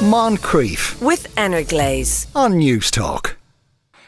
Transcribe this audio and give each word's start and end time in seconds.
Moncrieff 0.00 0.98
with 1.02 1.26
Energlaze. 1.36 2.26
on 2.34 2.54
Newstalk. 2.54 3.34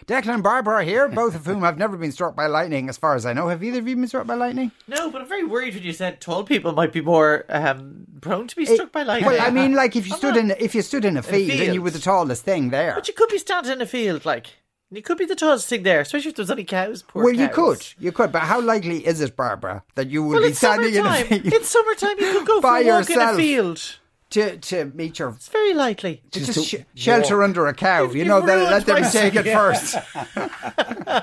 Declan 0.07 0.35
and 0.35 0.43
Barbara 0.43 0.83
here, 0.85 1.07
both 1.07 1.35
of 1.35 1.45
whom 1.45 1.61
have 1.63 1.77
never 1.77 1.99
been 1.99 2.11
struck 2.11 2.35
by 2.35 2.47
lightning, 2.47 2.89
as 2.89 2.97
far 2.97 3.15
as 3.15 3.27
I 3.27 3.35
know. 3.35 3.49
Have 3.49 3.63
either 3.63 3.79
of 3.79 3.87
you 3.87 3.95
been 3.97 4.09
struck 4.09 4.27
by 4.27 4.35
lightning? 4.35 4.73
No, 4.89 5.11
but 5.11 5.21
I'm 5.21 5.29
very 5.29 5.45
worried 5.45 5.75
when 5.75 5.83
you 5.83 5.93
said 5.93 6.19
tall 6.21 6.45
people 6.45 6.73
might 6.73 6.93
be 6.93 7.03
more 7.03 7.45
um, 7.51 8.07
prone 8.23 8.49
to 8.49 8.57
be 8.57 8.65
struck 8.65 8.91
by 8.91 9.03
lightning. 9.03 9.31
Well, 9.31 9.41
I 9.43 9.51
mean, 9.51 9.75
like 9.75 9.95
if 9.95 10.07
you 10.07 10.15
I'm 10.15 10.19
stood 10.19 10.35
not- 10.37 10.45
in 10.45 10.51
if 10.59 10.75
you 10.75 10.81
stood 10.81 11.05
in 11.05 11.19
a 11.19 11.23
field, 11.23 11.61
and 11.61 11.75
you 11.75 11.83
were 11.83 11.91
the 11.91 11.99
tallest 11.99 12.43
thing 12.43 12.71
there. 12.71 12.95
But 12.95 13.07
you 13.07 13.13
could 13.15 13.29
be 13.29 13.39
standing 13.39 13.73
in 13.73 13.83
a 13.83 13.87
field, 13.87 14.25
like 14.25 14.47
you 14.91 15.03
could 15.03 15.19
be 15.19 15.27
the 15.27 15.37
tallest 15.37 15.69
thing 15.69 15.83
there, 15.83 16.01
especially 16.01 16.31
if 16.31 16.37
there's 16.37 16.51
any 16.51 16.65
cows. 16.65 17.03
Poor 17.03 17.23
well, 17.25 17.35
you 17.35 17.49
could, 17.51 17.87
you 17.99 18.13
could, 18.13 18.33
but 18.33 18.41
how 18.43 18.63
likely 18.63 19.07
is 19.07 19.21
it, 19.21 19.37
Barbara, 19.37 19.85
that 19.95 20.09
you 20.09 20.23
would 20.25 20.35
Well, 20.37 20.43
be 20.43 20.49
it's 20.49 20.59
standing 20.59 20.95
in 20.95 21.05
a 21.07 21.15
field 21.25 21.43
It's 21.53 21.69
summertime. 21.69 22.19
You 22.19 22.33
could 22.33 22.47
go 22.47 22.57
for 22.61 22.63
By 22.63 22.81
a 22.81 22.89
walk 22.89 23.11
in 23.11 23.21
a 23.21 23.35
field. 23.37 23.99
To 24.33 24.57
to 24.59 24.85
meet 24.95 25.19
your 25.19 25.31
It's 25.31 25.49
very 25.49 25.73
likely. 25.75 26.23
to 26.33 26.45
just 26.45 26.67
sh- 26.69 26.75
shelter 26.95 27.43
under 27.43 27.67
a 27.67 27.75
cow? 27.75 28.03
You've- 28.05 28.19
You 28.19 28.25
know, 28.27 28.39
you've 28.39 28.47
then 28.47 28.65
let 28.71 28.87
them 28.87 29.01
my 29.03 29.09
take 29.09 29.35
it 29.37 29.45
first. 29.45 29.97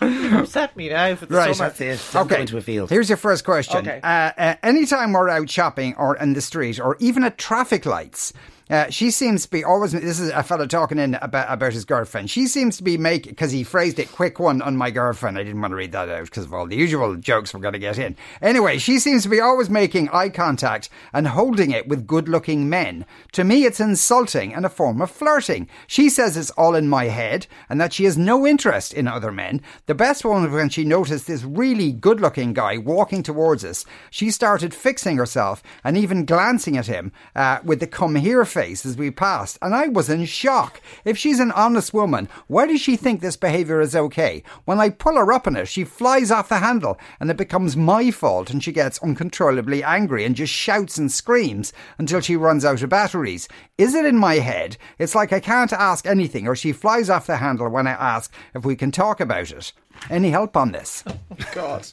Upset 0.00 0.76
me 0.76 0.88
now 0.88 1.14
for 1.14 1.26
the 1.26 1.34
Right. 1.34 1.54
summer. 1.54 1.70
That's 1.70 1.80
it. 2.14 2.38
Into 2.40 2.56
a 2.56 2.60
field. 2.60 2.90
Here's 2.90 3.08
your 3.08 3.16
first 3.18 3.44
question. 3.44 3.78
Okay. 3.78 4.00
Uh, 4.02 4.32
uh, 4.36 4.54
anytime 4.62 5.12
we're 5.12 5.28
out 5.28 5.48
shopping 5.50 5.94
or 5.96 6.16
in 6.16 6.32
the 6.34 6.40
street 6.40 6.80
or 6.80 6.96
even 7.00 7.24
at 7.24 7.38
traffic 7.38 7.86
lights, 7.86 8.32
uh, 8.70 8.88
she 8.88 9.10
seems 9.10 9.42
to 9.42 9.50
be 9.50 9.64
always. 9.64 9.90
This 9.90 10.20
is 10.20 10.30
a 10.30 10.44
fella 10.44 10.68
talking 10.68 10.98
in 10.98 11.16
about, 11.16 11.52
about 11.52 11.72
his 11.72 11.84
girlfriend. 11.84 12.30
She 12.30 12.46
seems 12.46 12.76
to 12.76 12.84
be 12.84 12.96
making 12.96 13.32
because 13.32 13.50
he 13.50 13.64
phrased 13.64 13.98
it 13.98 14.12
quick 14.12 14.38
one 14.38 14.62
on 14.62 14.76
my 14.76 14.92
girlfriend. 14.92 15.36
I 15.36 15.42
didn't 15.42 15.60
want 15.60 15.72
to 15.72 15.76
read 15.76 15.90
that 15.92 16.08
out 16.08 16.26
because 16.26 16.44
of 16.44 16.54
all 16.54 16.68
the 16.68 16.76
usual 16.76 17.16
jokes 17.16 17.52
we're 17.52 17.60
going 17.60 17.72
to 17.72 17.80
get 17.80 17.98
in. 17.98 18.16
Anyway, 18.40 18.78
she 18.78 19.00
seems 19.00 19.24
to 19.24 19.28
be 19.28 19.40
always 19.40 19.68
making 19.68 20.08
eye 20.10 20.28
contact 20.28 20.88
and 21.12 21.26
holding 21.26 21.72
it 21.72 21.88
with 21.88 22.06
good-looking 22.06 22.68
men. 22.68 23.04
To 23.32 23.42
me, 23.42 23.64
it's 23.64 23.80
insulting 23.80 24.54
and 24.54 24.64
a 24.64 24.68
form 24.68 25.02
of 25.02 25.10
flirting. 25.10 25.68
She 25.88 26.08
says 26.08 26.36
it's 26.36 26.50
all 26.52 26.76
in 26.76 26.88
my 26.88 27.06
head 27.06 27.48
and 27.68 27.80
that 27.80 27.92
she 27.92 28.04
has 28.04 28.16
no 28.16 28.46
interest 28.46 28.94
in 28.94 29.08
other 29.08 29.32
men. 29.32 29.62
The 29.86 29.96
best 29.96 30.24
one 30.24 30.44
was 30.44 30.52
when 30.52 30.68
she 30.68 30.84
noticed 30.84 31.26
this 31.26 31.42
really 31.42 31.90
good-looking 31.90 32.52
guy 32.52 32.78
walking 32.78 33.24
towards 33.24 33.64
us. 33.64 33.84
She 34.10 34.30
started 34.30 34.72
fixing 34.72 35.16
herself 35.16 35.60
and 35.82 35.96
even 35.96 36.24
glancing 36.24 36.76
at 36.76 36.86
him 36.86 37.10
uh, 37.34 37.58
with 37.64 37.80
the 37.80 37.88
"come 37.88 38.14
here" 38.14 38.44
face 38.44 38.59
as 38.60 38.96
we 38.96 39.10
passed, 39.10 39.58
and 39.62 39.74
I 39.74 39.88
was 39.88 40.10
in 40.10 40.24
shock. 40.26 40.80
If 41.04 41.16
she's 41.16 41.40
an 41.40 41.50
honest 41.52 41.94
woman, 41.94 42.28
why 42.46 42.66
does 42.66 42.80
she 42.80 42.96
think 42.96 43.20
this 43.20 43.36
behaviour 43.36 43.80
is 43.80 43.96
okay? 43.96 44.42
When 44.66 44.78
I 44.78 44.90
pull 44.90 45.16
her 45.16 45.32
up 45.32 45.46
on 45.46 45.56
it, 45.56 45.66
she 45.66 45.84
flies 45.84 46.30
off 46.30 46.50
the 46.50 46.58
handle, 46.58 46.98
and 47.18 47.30
it 47.30 47.38
becomes 47.38 47.76
my 47.76 48.10
fault, 48.10 48.50
and 48.50 48.62
she 48.62 48.72
gets 48.72 49.02
uncontrollably 49.02 49.82
angry 49.82 50.24
and 50.24 50.36
just 50.36 50.52
shouts 50.52 50.98
and 50.98 51.10
screams 51.10 51.72
until 51.96 52.20
she 52.20 52.36
runs 52.36 52.64
out 52.64 52.82
of 52.82 52.90
batteries. 52.90 53.48
Is 53.78 53.94
it 53.94 54.04
in 54.04 54.18
my 54.18 54.34
head? 54.34 54.76
It's 54.98 55.14
like 55.14 55.32
I 55.32 55.40
can't 55.40 55.72
ask 55.72 56.06
anything, 56.06 56.46
or 56.46 56.54
she 56.54 56.72
flies 56.72 57.08
off 57.08 57.26
the 57.26 57.38
handle 57.38 57.70
when 57.70 57.86
I 57.86 57.92
ask 57.92 58.32
if 58.54 58.64
we 58.64 58.76
can 58.76 58.90
talk 58.90 59.20
about 59.20 59.50
it. 59.50 59.72
Any 60.10 60.30
help 60.30 60.56
on 60.56 60.72
this? 60.72 61.02
Oh, 61.06 61.16
God. 61.54 61.86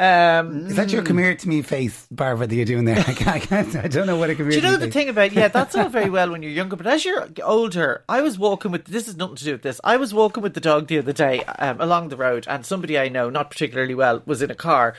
Um, 0.00 0.66
Is 0.68 0.76
that 0.76 0.90
your 0.90 1.02
come 1.02 1.18
here 1.18 1.34
to 1.34 1.46
me 1.48 1.60
face, 1.60 2.06
Barbara, 2.10 2.46
that 2.46 2.54
you're 2.54 2.64
doing 2.64 2.86
there? 2.86 2.98
I, 3.06 3.12
can't, 3.12 3.28
I, 3.28 3.38
can't, 3.38 3.76
I 3.76 3.86
don't 3.86 4.06
know 4.06 4.16
what 4.16 4.30
a 4.30 4.34
come 4.34 4.48
Do 4.48 4.56
you 4.56 4.62
know 4.62 4.78
the 4.78 4.86
me 4.86 4.90
thing 4.92 5.10
about 5.10 5.32
yeah, 5.32 5.48
that's 5.48 5.76
all 5.76 5.90
very 5.90 6.08
well 6.08 6.30
when 6.30 6.42
you're 6.42 6.50
younger, 6.52 6.74
but 6.74 6.86
as 6.86 7.04
you're 7.04 7.28
older, 7.44 8.02
I 8.08 8.22
was 8.22 8.38
walking 8.38 8.70
with 8.70 8.86
this 8.86 9.08
is 9.08 9.16
nothing 9.18 9.36
to 9.36 9.44
do 9.44 9.52
with 9.52 9.62
this. 9.62 9.78
I 9.84 9.98
was 9.98 10.14
walking 10.14 10.42
with 10.42 10.54
the 10.54 10.60
dog 10.60 10.86
the 10.86 10.96
other 10.96 11.12
day 11.12 11.44
um, 11.58 11.82
along 11.82 12.08
the 12.08 12.16
road, 12.16 12.46
and 12.48 12.64
somebody 12.64 12.98
I 12.98 13.08
know, 13.10 13.28
not 13.28 13.50
particularly 13.50 13.94
well, 13.94 14.22
was 14.24 14.40
in 14.40 14.50
a 14.50 14.54
car 14.54 14.94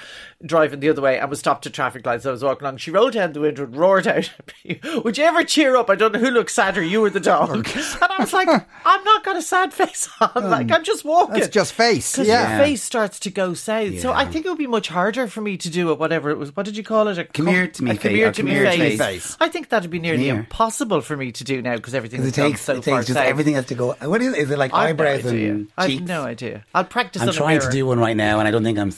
driving 0.45 0.81
the 0.81 0.89
other 0.89 1.01
way 1.01 1.17
and 1.19 1.29
was 1.31 1.39
stopped 1.39 1.65
at 1.65 1.73
traffic 1.73 2.05
lights. 2.05 2.27
I 2.27 2.31
was 2.31 2.43
walking 2.43 2.65
along. 2.65 2.77
She 2.77 2.91
rolled 2.91 3.13
down 3.13 3.33
the 3.33 3.41
window 3.41 3.63
and 3.63 3.75
roared 3.75 4.05
out, 4.07 4.29
at 4.37 4.53
me, 4.63 4.79
"Would 5.03 5.17
you 5.17 5.23
ever 5.23 5.43
cheer 5.43 5.75
up? 5.77 5.89
I 5.89 5.95
don't 5.95 6.11
know 6.11 6.19
who 6.19 6.29
looks 6.29 6.53
sadder, 6.53 6.83
you 6.83 7.03
or 7.03 7.09
the 7.09 7.19
dog." 7.19 7.49
and 7.75 7.75
I 7.75 8.17
was 8.19 8.33
like, 8.33 8.49
"I'm 8.85 9.03
not 9.03 9.23
got 9.23 9.35
a 9.35 9.41
sad 9.41 9.73
face 9.73 10.07
on. 10.21 10.51
Like 10.51 10.71
I'm 10.71 10.83
just 10.83 11.03
walking. 11.03 11.39
That's 11.39 11.47
just 11.47 11.73
face. 11.73 12.11
Because 12.11 12.27
Yeah. 12.27 12.55
your 12.55 12.65
face 12.67 12.83
starts 12.83 13.19
to 13.21 13.31
go 13.31 13.55
south. 13.55 13.99
So 13.99 14.13
I 14.13 14.25
think 14.25 14.45
it 14.45 14.49
would 14.49 14.59
be 14.59 14.67
much 14.67 14.90
harder 14.91 15.27
for 15.27 15.41
me 15.41 15.57
to 15.57 15.69
do 15.69 15.91
it, 15.91 15.97
whatever 15.99 16.29
it 16.29 16.37
was. 16.37 16.55
What 16.55 16.65
did 16.65 16.77
you 16.77 16.83
call 16.83 17.07
it? 17.07 17.17
A 17.17 17.25
Come 17.25 17.47
here 17.47 17.67
to 17.67 17.83
me 17.83 17.91
a 17.91 17.93
come 17.95 18.01
face, 18.03 18.11
here 18.15 18.31
to 18.31 18.43
me 18.43 18.53
face. 18.53 18.97
face. 18.99 19.37
I 19.39 19.49
think 19.49 19.69
that'd 19.69 19.89
be 19.89 19.99
nearly 19.99 20.29
impossible 20.29 21.01
for 21.01 21.17
me 21.17 21.31
to 21.31 21.43
do 21.43 21.61
now 21.61 21.75
because 21.75 21.95
everything 21.95 22.23
it 22.23 22.33
takes, 22.33 22.61
so 22.61 22.75
it 22.75 22.85
far 22.85 22.99
takes 22.99 23.07
just 23.07 23.17
south. 23.17 23.27
everything 23.27 23.55
has 23.55 23.65
to 23.67 23.75
go. 23.75 23.93
What 24.01 24.21
is 24.21 24.33
it? 24.33 24.39
Is 24.39 24.51
it 24.51 24.57
like 24.59 24.73
I've 24.73 24.97
no 24.97 25.03
eyebrows 25.03 25.25
idea. 25.25 25.51
and 25.51 25.67
I've 25.77 25.89
cheeks? 25.89 26.03
no 26.07 26.23
idea. 26.23 26.65
I'll 26.75 26.83
practice 26.85 27.21
I'm 27.21 27.31
trying 27.33 27.59
to 27.61 27.69
do 27.71 27.85
one 27.85 27.99
right 27.99 28.15
now, 28.15 28.39
and 28.39 28.47
I 28.47 28.51
don't 28.51 28.63
think 28.63 28.77
I'm. 28.77 28.93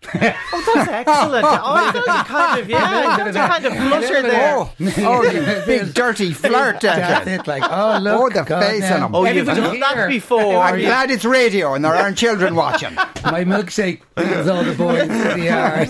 Oh, 0.50 0.72
that's 0.74 0.88
excellent. 0.88 1.44
oh, 1.48 1.92
those 1.92 2.06
are 2.08 2.24
kind 2.24 2.60
of 2.60 2.68
yeah, 2.70 3.16
that's 3.16 3.36
a 3.36 3.40
kind 3.40 3.66
of 3.66 3.72
flutter 3.74 4.22
there. 4.22 4.56
Oh, 4.56 4.72
oh, 4.98 5.22
you 5.22 5.40
big 5.66 5.92
dirty 5.92 6.32
flirt, 6.44 6.80
That's 6.80 7.26
it. 7.26 7.46
Like, 7.46 7.62
oh 7.64 7.98
look, 8.00 8.20
Oh, 8.20 8.28
the 8.30 8.42
God, 8.44 8.62
face 8.64 8.80
now. 8.82 8.96
on 8.96 9.02
him. 9.02 9.14
Oh, 9.14 9.24
you've 9.26 9.46
done 9.46 9.80
that 9.80 10.08
before. 10.08 10.56
I'm 10.58 10.78
glad 10.78 11.10
it's 11.10 11.24
radio 11.24 11.74
and 11.74 11.84
there 11.84 11.94
aren't 11.94 12.16
children 12.16 12.54
watching. 12.54 12.94
My 12.94 13.44
milkshake 13.44 14.00
brings 14.14 14.48
all 14.48 14.64
the 14.64 14.74
boys 14.74 15.08
to 15.08 15.34
the 15.36 15.44
yard. 15.44 15.88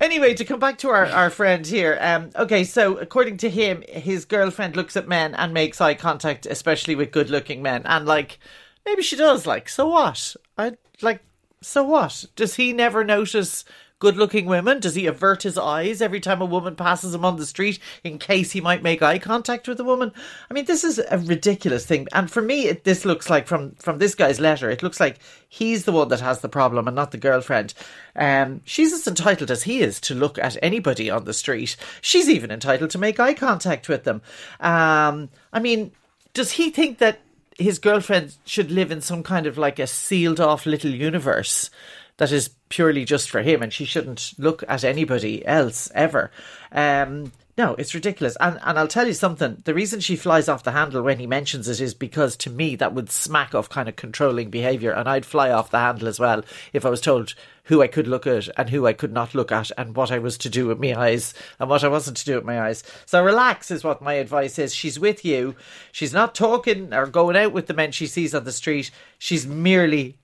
Anyway, 0.00 0.34
to 0.34 0.44
come 0.44 0.60
back 0.60 0.78
to 0.78 0.88
our, 0.90 1.06
our 1.06 1.30
friend 1.30 1.66
here. 1.66 1.98
Um, 2.00 2.30
okay, 2.36 2.64
so 2.64 2.96
according 2.98 3.38
to 3.38 3.50
him, 3.50 3.82
his 3.88 4.24
girlfriend 4.24 4.76
looks 4.76 4.96
at 4.96 5.08
men 5.08 5.34
and 5.34 5.52
makes 5.54 5.80
eye 5.80 5.94
contact, 5.94 6.46
especially 6.46 6.94
with 6.94 7.10
good 7.12 7.30
looking 7.30 7.62
men. 7.62 7.82
And 7.84 8.06
like, 8.06 8.38
maybe 8.84 9.02
she 9.02 9.16
does. 9.16 9.46
Like, 9.46 9.68
so 9.68 9.88
what? 9.88 10.36
I 10.58 10.72
like, 11.00 11.20
so 11.64 11.82
what? 11.82 12.26
Does 12.36 12.56
he 12.56 12.72
never 12.72 13.04
notice 13.04 13.64
good 13.98 14.16
looking 14.18 14.44
women? 14.44 14.80
Does 14.80 14.94
he 14.94 15.06
avert 15.06 15.44
his 15.44 15.56
eyes 15.56 16.02
every 16.02 16.20
time 16.20 16.42
a 16.42 16.46
woman 16.46 16.76
passes 16.76 17.14
him 17.14 17.24
on 17.24 17.36
the 17.36 17.46
street 17.46 17.78
in 18.02 18.18
case 18.18 18.52
he 18.52 18.60
might 18.60 18.82
make 18.82 19.00
eye 19.00 19.18
contact 19.18 19.66
with 19.66 19.80
a 19.80 19.84
woman? 19.84 20.12
I 20.50 20.54
mean, 20.54 20.66
this 20.66 20.84
is 20.84 20.98
a 20.98 21.16
ridiculous 21.16 21.86
thing. 21.86 22.06
And 22.12 22.30
for 22.30 22.42
me, 22.42 22.66
it, 22.66 22.84
this 22.84 23.06
looks 23.06 23.30
like 23.30 23.46
from, 23.46 23.72
from 23.76 23.98
this 23.98 24.14
guy's 24.14 24.40
letter, 24.40 24.68
it 24.68 24.82
looks 24.82 25.00
like 25.00 25.18
he's 25.48 25.84
the 25.84 25.92
one 25.92 26.08
that 26.08 26.20
has 26.20 26.40
the 26.40 26.50
problem 26.50 26.86
and 26.86 26.94
not 26.94 27.12
the 27.12 27.18
girlfriend. 27.18 27.72
Um, 28.14 28.60
she's 28.64 28.92
as 28.92 29.06
entitled 29.06 29.50
as 29.50 29.62
he 29.62 29.80
is 29.80 30.00
to 30.02 30.14
look 30.14 30.38
at 30.38 30.58
anybody 30.62 31.08
on 31.08 31.24
the 31.24 31.32
street. 31.32 31.76
She's 32.02 32.28
even 32.28 32.50
entitled 32.50 32.90
to 32.90 32.98
make 32.98 33.18
eye 33.18 33.34
contact 33.34 33.88
with 33.88 34.04
them. 34.04 34.20
Um, 34.60 35.30
I 35.52 35.60
mean, 35.60 35.92
does 36.34 36.52
he 36.52 36.70
think 36.70 36.98
that 36.98 37.20
his 37.58 37.78
girlfriend 37.78 38.36
should 38.44 38.70
live 38.70 38.90
in 38.90 39.00
some 39.00 39.22
kind 39.22 39.46
of 39.46 39.58
like 39.58 39.78
a 39.78 39.86
sealed 39.86 40.40
off 40.40 40.66
little 40.66 40.90
universe 40.90 41.70
that 42.16 42.32
is 42.32 42.50
purely 42.68 43.04
just 43.04 43.30
for 43.30 43.42
him 43.42 43.62
and 43.62 43.72
she 43.72 43.84
shouldn't 43.84 44.32
look 44.38 44.64
at 44.68 44.84
anybody 44.84 45.44
else 45.46 45.90
ever? 45.94 46.30
Um, 46.72 47.32
no, 47.56 47.74
it's 47.76 47.94
ridiculous. 47.94 48.36
And 48.40 48.58
and 48.62 48.78
I'll 48.78 48.88
tell 48.88 49.06
you 49.06 49.12
something. 49.12 49.62
The 49.64 49.74
reason 49.74 50.00
she 50.00 50.16
flies 50.16 50.48
off 50.48 50.64
the 50.64 50.72
handle 50.72 51.02
when 51.02 51.18
he 51.20 51.26
mentions 51.26 51.68
it 51.68 51.80
is 51.80 51.94
because 51.94 52.36
to 52.38 52.50
me 52.50 52.74
that 52.76 52.92
would 52.94 53.10
smack 53.10 53.54
of 53.54 53.68
kind 53.68 53.88
of 53.88 53.96
controlling 53.96 54.50
behaviour 54.50 54.90
and 54.92 55.08
I'd 55.08 55.24
fly 55.26 55.50
off 55.50 55.70
the 55.70 55.78
handle 55.78 56.08
as 56.08 56.18
well 56.18 56.42
if 56.72 56.84
I 56.84 56.90
was 56.90 57.00
told 57.00 57.34
who 57.68 57.80
I 57.80 57.86
could 57.86 58.06
look 58.06 58.26
at 58.26 58.48
and 58.58 58.68
who 58.70 58.86
I 58.86 58.92
could 58.92 59.12
not 59.12 59.34
look 59.34 59.50
at 59.52 59.70
and 59.78 59.94
what 59.96 60.10
I 60.12 60.18
was 60.18 60.36
to 60.38 60.50
do 60.50 60.66
with 60.66 60.78
my 60.80 60.94
eyes 60.94 61.32
and 61.58 61.70
what 61.70 61.82
I 61.84 61.88
wasn't 61.88 62.16
to 62.18 62.24
do 62.26 62.34
with 62.34 62.44
my 62.44 62.60
eyes. 62.60 62.82
So 63.06 63.24
relax 63.24 63.70
is 63.70 63.82
what 63.84 64.02
my 64.02 64.14
advice 64.14 64.58
is. 64.58 64.74
She's 64.74 64.98
with 65.00 65.24
you. 65.24 65.54
She's 65.92 66.12
not 66.12 66.34
talking 66.34 66.92
or 66.92 67.06
going 67.06 67.36
out 67.36 67.52
with 67.52 67.66
the 67.68 67.72
men 67.74 67.92
she 67.92 68.06
sees 68.06 68.34
on 68.34 68.44
the 68.44 68.52
street. 68.52 68.90
She's 69.18 69.46
merely 69.46 70.18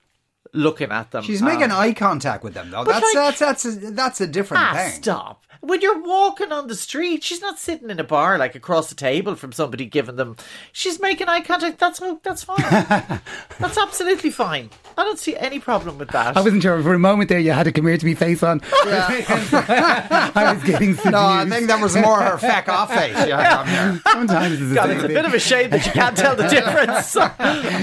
looking 0.53 0.91
at 0.91 1.11
them. 1.11 1.23
She's 1.23 1.41
Um, 1.41 1.47
making 1.47 1.71
eye 1.71 1.93
contact 1.93 2.43
with 2.43 2.53
them, 2.53 2.69
though. 2.71 2.83
That's 2.83 3.01
like- 3.15 3.37
that's 3.37 3.39
that's 3.39 3.65
a, 3.65 3.71
that's 3.91 4.21
a 4.21 4.27
different 4.27 4.63
Ah, 4.63 4.73
thing. 4.73 4.91
stop. 5.01 5.45
When 5.61 5.79
you're 5.81 6.01
walking 6.01 6.51
on 6.51 6.67
the 6.67 6.75
street, 6.75 7.23
she's 7.23 7.39
not 7.39 7.59
sitting 7.59 7.91
in 7.91 7.99
a 7.99 8.03
bar 8.03 8.39
like 8.39 8.55
across 8.55 8.89
the 8.89 8.95
table 8.95 9.35
from 9.35 9.51
somebody 9.51 9.85
giving 9.85 10.15
them. 10.15 10.35
She's 10.71 10.99
making 10.99 11.27
eye 11.29 11.41
contact. 11.41 11.77
That's 11.77 12.01
that's 12.23 12.43
fine. 12.43 12.57
that's 13.59 13.77
absolutely 13.77 14.31
fine. 14.31 14.71
I 14.97 15.03
don't 15.03 15.19
see 15.19 15.37
any 15.37 15.59
problem 15.59 15.99
with 15.99 16.09
that. 16.09 16.35
I 16.35 16.41
wasn't 16.41 16.63
sure 16.63 16.81
for 16.81 16.95
a 16.95 16.99
moment 16.99 17.29
there. 17.29 17.37
You 17.37 17.51
had 17.51 17.67
a 17.67 17.71
come 17.71 17.85
here 17.85 17.95
to 17.97 18.05
me 18.05 18.15
face 18.15 18.41
on. 18.41 18.61
I 18.73 20.53
was 20.55 20.63
getting 20.63 20.95
seduced. 20.95 21.11
No, 21.11 21.19
I 21.19 21.45
think 21.47 21.67
that 21.67 21.79
was 21.79 21.95
more 21.95 22.19
her 22.21 22.37
feck 22.39 22.67
off 22.67 22.91
face. 22.91 23.13
Yeah, 23.27 23.63
come. 23.63 24.01
Sometimes 24.27 24.53
it's 24.59 24.69
the 24.69 24.75
God, 24.75 24.87
same 24.87 24.91
it's 24.95 25.03
a 25.03 25.07
thing. 25.07 25.15
bit 25.15 25.25
of 25.25 25.33
a 25.35 25.39
shame 25.39 25.69
that 25.69 25.85
you 25.85 25.91
can't 25.91 26.17
tell 26.17 26.35
the 26.35 26.47
difference. 26.47 27.15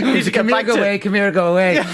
Need 0.03 0.25
to 0.25 0.31
get 0.33 0.35
Come 0.35 0.49
here, 0.49 0.57
back 0.57 0.67
go 0.67 0.75
to 0.75 0.81
away. 0.81 0.99
Come 0.99 1.15
here, 1.15 1.31
go 1.31 1.53
away. 1.53 1.85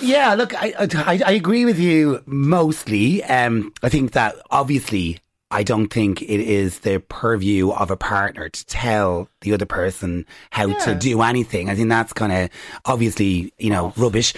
Yeah, 0.00 0.34
look, 0.34 0.54
I, 0.54 0.74
I 0.78 1.20
I 1.26 1.32
agree 1.32 1.64
with 1.64 1.78
you 1.78 2.22
mostly. 2.26 3.22
Um, 3.24 3.72
I 3.82 3.88
think 3.88 4.12
that 4.12 4.36
obviously 4.50 5.18
I 5.52 5.64
don't 5.64 5.88
think 5.88 6.22
it 6.22 6.28
is 6.40 6.80
the 6.80 7.00
purview 7.00 7.72
of 7.72 7.90
a 7.90 7.96
partner 7.96 8.48
to 8.48 8.66
tell 8.66 9.28
the 9.40 9.52
other 9.52 9.66
person 9.66 10.24
how 10.50 10.72
to 10.84 10.94
do 10.94 11.22
anything. 11.22 11.68
I 11.68 11.74
think 11.74 11.88
that's 11.88 12.12
kind 12.12 12.32
of 12.32 12.50
obviously, 12.84 13.52
you 13.58 13.70
know, 13.70 13.92
rubbish. 13.96 14.32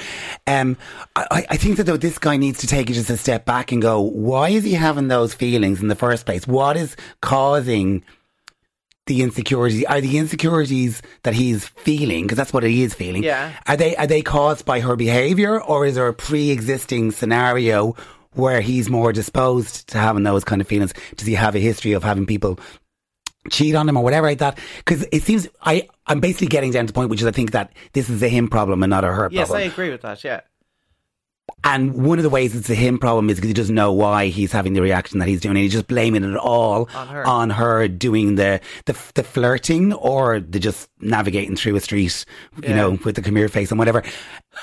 Um, 0.46 0.78
I, 1.14 1.44
I 1.50 1.56
think 1.58 1.76
that 1.76 1.84
though 1.84 1.98
this 1.98 2.18
guy 2.18 2.38
needs 2.38 2.60
to 2.60 2.66
take 2.66 2.88
it 2.88 2.94
just 2.94 3.10
a 3.10 3.18
step 3.18 3.44
back 3.44 3.72
and 3.72 3.82
go, 3.82 4.00
why 4.00 4.48
is 4.48 4.64
he 4.64 4.72
having 4.72 5.08
those 5.08 5.34
feelings 5.34 5.82
in 5.82 5.88
the 5.88 5.94
first 5.94 6.24
place? 6.24 6.46
What 6.46 6.78
is 6.78 6.96
causing 7.20 8.04
the 9.06 9.22
insecurity 9.22 9.87
are 9.87 10.00
the 10.00 10.16
insecurities 10.19 11.02
that 11.25 11.34
he's 11.34 11.66
feeling 11.69 12.22
because 12.25 12.37
that's 12.37 12.52
what 12.52 12.62
he 12.62 12.82
is 12.84 12.94
feeling 12.94 13.22
Yeah. 13.25 13.52
are 13.66 13.76
they 13.76 13.96
are 13.96 14.06
they 14.06 14.22
caused 14.22 14.64
by 14.64 14.81
her 14.81 14.94
behavior 14.96 15.60
or 15.60 15.87
is 15.87 15.96
there 15.96 16.06
a 16.08 16.14
pre-existing 16.14 17.10
scenario 17.10 17.96
where 18.34 18.60
he's 18.60 18.88
more 18.88 19.12
disposed 19.12 19.88
to 19.88 19.99
having 19.99 20.22
those 20.22 20.44
kind 20.44 20.60
of 20.60 20.69
feelings? 20.69 20.94
Does 21.16 21.26
he 21.26 21.34
have 21.34 21.54
a 21.54 21.58
history 21.58 21.93
of 21.93 22.02
having 22.04 22.26
people 22.26 22.58
cheat 23.50 23.75
on 23.75 23.88
him 23.88 23.96
or 23.96 24.04
whatever 24.04 24.28
like 24.28 24.38
that? 24.38 24.58
Because 24.78 25.05
it 25.12 25.22
seems 25.25 25.48
I 25.62 25.88
I'm 26.06 26.20
basically 26.20 26.46
getting 26.46 26.70
down 26.70 26.87
to 26.87 26.93
the 26.93 26.96
point 26.96 27.10
which 27.10 27.20
is 27.20 27.26
I 27.26 27.32
think 27.32 27.50
that 27.50 27.72
this 27.94 28.08
is 28.08 28.22
a 28.22 28.28
him 28.28 28.48
problem 28.48 28.82
and 28.84 28.90
not 28.90 29.05
a 29.05 29.08
her 29.08 29.28
Yes, 29.32 29.50
I 29.50 29.62
agree 29.62 29.90
with 29.90 30.02
that. 30.02 30.22
Yeah. 30.22 30.40
And 31.64 31.94
one 32.04 32.18
of 32.18 32.24
the 32.24 32.30
ways 32.30 32.56
it's 32.56 32.68
a 32.70 32.74
him 32.74 32.98
problem 32.98 33.30
is 33.30 33.36
because 33.36 33.48
he 33.48 33.54
doesn't 33.54 33.74
know 33.74 33.92
why 33.92 34.26
he's 34.26 34.50
having 34.50 34.72
the 34.72 34.82
reaction 34.82 35.20
that 35.20 35.28
he's 35.28 35.40
doing, 35.40 35.56
and 35.56 35.62
he's 35.62 35.72
just 35.72 35.86
blaming 35.86 36.24
it 36.24 36.36
all 36.36 36.88
On 36.94 37.06
her. 37.08 37.24
on 37.26 37.50
her 37.50 37.86
doing 37.86 38.34
the, 38.34 38.60
the 38.86 38.96
the 39.14 39.22
flirting 39.22 39.92
or 39.92 40.40
the 40.40 40.58
just 40.58 40.88
navigating 41.00 41.54
through 41.54 41.76
a 41.76 41.80
street, 41.80 42.24
you 42.56 42.68
Yeah. 42.70 42.74
know, 42.76 42.98
with 43.04 43.14
the 43.14 43.30
here 43.30 43.48
face 43.48 43.70
and 43.70 43.78
whatever. 43.78 44.02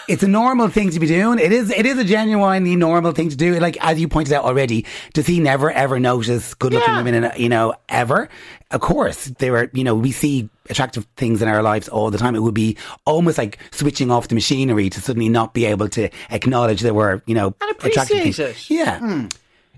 It's 0.10 0.24
a 0.24 0.28
normal 0.28 0.68
thing 0.68 0.90
to 0.92 1.00
be 1.00 1.08
doing. 1.08 1.40
It 1.40 1.54
is. 1.54 1.72
It 1.72 1.86
is 1.86 1.98
a 1.98 2.04
genuinely 2.04 2.76
normal 2.76 3.14
thing 3.14 3.30
to 3.30 3.38
do. 3.38 3.58
Like 3.60 3.78
as 3.80 3.98
you 4.00 4.10
pointed 4.10 4.34
out 4.34 4.44
already, 4.44 4.86
does 5.14 5.26
he 5.26 5.40
never 5.40 5.72
ever 5.72 6.00
notice 6.02 6.54
good 6.54 6.74
looking 6.74 6.90
Yeah. 6.90 6.98
women? 7.04 7.24
In, 7.24 7.32
you 7.42 7.48
know, 7.50 7.76
ever? 7.88 8.28
Of 8.72 8.82
course, 8.82 9.26
they 9.40 9.52
were. 9.52 9.70
You 9.74 9.86
know, 9.86 9.96
we 9.96 10.12
see 10.12 10.50
attractive 10.70 11.06
things 11.18 11.42
in 11.42 11.48
our 11.48 11.62
lives 11.64 11.88
all 11.90 12.12
the 12.12 12.18
time. 12.18 12.36
It 12.36 12.42
would 12.42 12.54
be 12.54 12.78
almost 13.06 13.38
like 13.38 13.58
switching 13.72 14.12
off 14.12 14.28
the 14.28 14.36
machinery 14.36 14.90
to 14.90 15.02
suddenly 15.02 15.30
not 15.30 15.54
be 15.54 15.66
able 15.66 15.90
to 15.90 16.10
acknowledge 16.30 16.82
there 16.82 16.94
were, 16.94 17.22
you 17.26 17.36
know, 17.36 17.54
And 17.62 17.72
attractive 17.72 18.18
appreciate 18.20 18.36
things. 18.36 18.40
it. 18.40 18.70
Yeah. 18.70 19.00
Hmm. 19.00 19.28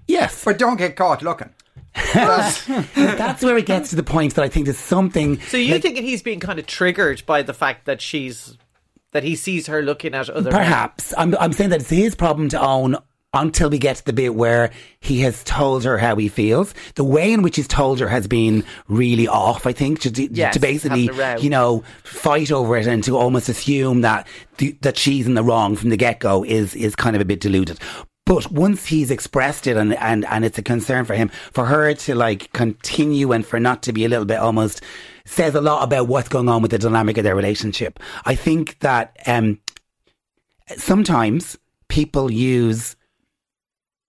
Yes. 0.07 0.43
But 0.43 0.57
don't 0.57 0.77
get 0.77 0.95
caught 0.95 1.21
looking. 1.21 1.49
That's 2.13 3.43
where 3.43 3.57
it 3.57 3.65
gets 3.65 3.89
to 3.89 3.95
the 3.95 4.03
point 4.03 4.35
that 4.35 4.43
I 4.43 4.49
think 4.49 4.65
there's 4.65 4.77
something. 4.77 5.39
So 5.41 5.57
you 5.57 5.73
like, 5.73 5.81
thinking 5.81 6.03
he's 6.03 6.21
being 6.21 6.39
kind 6.39 6.59
of 6.59 6.65
triggered 6.65 7.25
by 7.25 7.41
the 7.41 7.53
fact 7.53 7.85
that 7.85 8.01
she's 8.01 8.57
that 9.11 9.23
he 9.23 9.35
sees 9.35 9.67
her 9.67 9.81
looking 9.81 10.13
at 10.13 10.29
other 10.29 10.51
men? 10.51 10.59
Perhaps. 10.59 11.13
I'm, 11.17 11.35
I'm 11.37 11.51
saying 11.51 11.69
that 11.71 11.81
it's 11.81 11.89
his 11.89 12.15
problem 12.15 12.47
to 12.49 12.61
own 12.61 12.95
until 13.33 13.69
we 13.69 13.77
get 13.77 13.95
to 13.95 14.05
the 14.05 14.13
bit 14.13 14.35
where 14.35 14.71
he 14.99 15.21
has 15.21 15.43
told 15.43 15.85
her 15.85 15.97
how 15.97 16.15
he 16.17 16.27
feels. 16.27 16.73
The 16.95 17.03
way 17.03 17.31
in 17.31 17.41
which 17.41 17.55
he's 17.55 17.67
told 17.67 17.99
her 18.01 18.07
has 18.09 18.27
been 18.27 18.63
really 18.89 19.27
off, 19.27 19.65
I 19.65 19.71
think, 19.71 20.01
to, 20.01 20.09
Yes, 20.33 20.53
to 20.55 20.59
basically, 20.59 21.05
having 21.07 21.19
a 21.21 21.35
row. 21.35 21.41
you 21.41 21.49
know, 21.49 21.83
fight 22.03 22.51
over 22.51 22.75
it 22.75 22.87
and 22.87 23.03
to 23.05 23.17
almost 23.17 23.47
assume 23.47 24.01
that 24.01 24.27
the, 24.57 24.77
that 24.81 24.97
she's 24.97 25.27
in 25.27 25.35
the 25.35 25.43
wrong 25.43 25.77
from 25.77 25.89
the 25.89 25.97
get 25.97 26.19
go 26.19 26.43
is, 26.43 26.75
is 26.75 26.95
kind 26.95 27.15
of 27.15 27.21
a 27.21 27.25
bit 27.25 27.39
deluded. 27.39 27.79
But 28.25 28.51
once 28.51 28.85
he's 28.85 29.09
expressed 29.09 29.65
it 29.65 29.77
and, 29.77 29.93
and, 29.95 30.25
and 30.25 30.43
it's 30.45 30.57
a 30.57 30.61
concern 30.61 31.05
for 31.05 31.15
him, 31.15 31.29
for 31.29 31.65
her 31.65 31.93
to 31.93 32.15
like 32.15 32.51
continue 32.53 33.31
and 33.31 33.45
for 33.45 33.59
not 33.59 33.81
to 33.83 33.93
be 33.93 34.03
a 34.05 34.09
little 34.09 34.25
bit 34.25 34.37
almost 34.39 34.81
says 35.25 35.55
a 35.55 35.61
lot 35.61 35.83
about 35.83 36.07
what's 36.07 36.29
going 36.29 36.49
on 36.49 36.61
with 36.61 36.71
the 36.71 36.77
dynamic 36.77 37.17
of 37.17 37.23
their 37.23 37.35
relationship. 37.35 37.99
I 38.25 38.35
think 38.35 38.79
that, 38.79 39.17
um, 39.25 39.59
sometimes 40.77 41.57
people 41.87 42.31
use 42.31 42.95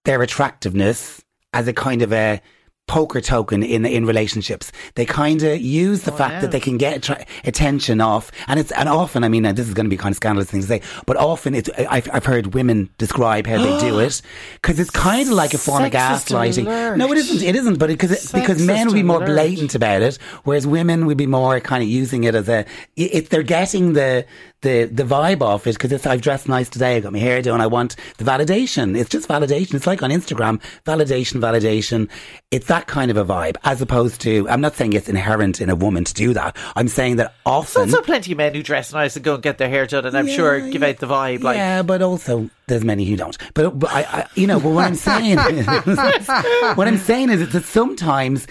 their 0.04 0.22
attractiveness 0.22 1.22
as 1.52 1.69
a 1.69 1.72
kind 1.72 2.02
of 2.02 2.12
a 2.12 2.40
poker 2.87 3.20
token 3.20 3.62
in 3.62 3.87
in 3.87 4.05
relationships. 4.05 4.73
They 4.94 5.06
kind 5.06 5.43
of 5.43 5.61
use 5.61 6.02
the 6.02 6.12
fact 6.12 6.34
yeah. 6.34 6.40
that 6.43 6.50
they 6.50 6.61
can 6.61 6.76
get 6.76 6.96
attra- 6.96 7.25
attention 7.44 8.00
off, 8.00 8.31
and 8.49 8.58
it's 8.61 8.70
and 8.73 8.88
often. 8.88 9.25
I 9.25 9.29
mean, 9.29 9.43
this 9.55 9.67
is 9.67 9.75
going 9.75 9.87
to 9.87 9.90
be 9.90 9.96
kind 9.96 10.12
of 10.12 10.17
scandalous 10.17 10.50
thing 10.50 10.61
to 10.61 10.67
say, 10.67 10.82
but 11.06 11.17
often 11.17 11.55
it's. 11.55 11.70
I've 11.79 12.08
I've 12.12 12.26
heard 12.26 12.55
women 12.55 12.90
describe 12.99 13.46
how 13.46 13.58
they 13.62 13.79
do 13.81 13.99
it 14.06 14.20
because 14.55 14.79
it's 14.79 14.90
kind 14.90 15.29
of 15.29 15.34
like 15.34 15.55
a 15.55 15.58
form 15.58 15.84
of 15.84 15.93
gaslighting. 15.93 16.67
alert. 16.67 16.99
No, 16.99 17.11
it 17.12 17.19
isn't. 17.19 17.43
It 17.43 17.56
isn't. 17.56 17.79
But 17.79 17.88
because 17.88 18.32
because 18.32 18.64
men 18.64 18.88
would 18.88 18.94
be 18.94 19.02
more 19.02 19.23
alert. 19.23 19.34
blatant 19.34 19.75
about 19.75 20.02
it, 20.02 20.17
whereas 20.44 20.67
women 20.67 21.06
would 21.06 21.19
be 21.19 21.26
more 21.26 21.61
kind 21.61 21.82
of 21.82 21.88
using 21.88 22.25
it 22.25 22.34
as 22.34 22.49
a. 22.49 22.67
If 22.96 23.29
they're 23.29 23.43
getting 23.43 23.94
the 23.94 24.26
the 24.62 24.84
the 24.84 25.02
vibe 25.02 25.43
off 25.43 25.67
it 25.67 25.75
because 25.75 25.93
it's 25.93 26.06
I've 26.06 26.23
dressed 26.23 26.49
nice 26.49 26.69
today, 26.69 26.96
I 26.96 27.00
got 27.00 27.12
my 27.12 27.19
hair 27.19 27.43
done, 27.43 27.61
I 27.61 27.67
want 27.67 27.96
the 28.19 28.25
validation. 28.25 28.96
It's 28.96 29.11
just 29.11 29.29
validation. 29.29 29.75
It's 29.75 29.87
like 29.87 30.02
on 30.02 30.11
Instagram, 30.11 30.61
validation, 30.84 31.40
validation. 31.40 32.08
It's 32.50 32.67
that 32.72 32.86
kind 32.86 33.10
of 33.10 33.19
a 33.19 33.24
vibe, 33.24 33.56
as 33.64 33.82
opposed 33.82 34.22
to. 34.22 34.48
I'm 34.48 34.62
not 34.62 34.74
saying 34.74 34.94
it's 34.94 35.10
inherent 35.10 35.60
in 35.60 35.69
a 35.69 35.76
woman 35.76 36.04
to 36.04 36.14
do 36.14 36.32
that. 36.32 36.56
I'm 36.74 36.88
saying 36.88 37.16
that 37.16 37.34
often. 37.44 37.82
There's 37.82 37.94
also 37.94 38.02
plenty 38.02 38.32
of 38.32 38.38
men 38.38 38.54
who 38.54 38.62
dress 38.62 38.94
nice 38.94 39.14
and 39.14 39.22
go 39.22 39.34
and 39.34 39.42
get 39.42 39.58
their 39.58 39.69
hair 39.69 39.86
done, 39.86 40.06
and 40.06 40.16
I'm 40.16 40.26
sure 40.26 40.56
Yeah, 40.56 40.70
give 40.70 40.82
out 40.82 40.96
the 40.96 41.06
vibe. 41.06 41.42
Like, 41.42 41.58
yeah, 41.58 41.82
but 41.82 42.00
also 42.00 42.48
there's 42.69 42.82
many 42.82 43.04
who 43.04 43.14
don't. 43.14 43.36
But, 43.52 43.78
but 43.78 43.90
I, 43.90 44.00
I, 44.00 44.26
you 44.36 44.46
know, 44.46 44.58
but 44.58 44.70
what 44.70 44.86
I'm 44.86 44.94
saying, 44.94 45.38
is, 45.38 45.66
what 46.76 46.88
I'm 46.88 46.96
saying 46.96 47.28
is 47.28 47.52
that 47.52 47.64
sometimes 47.64 48.46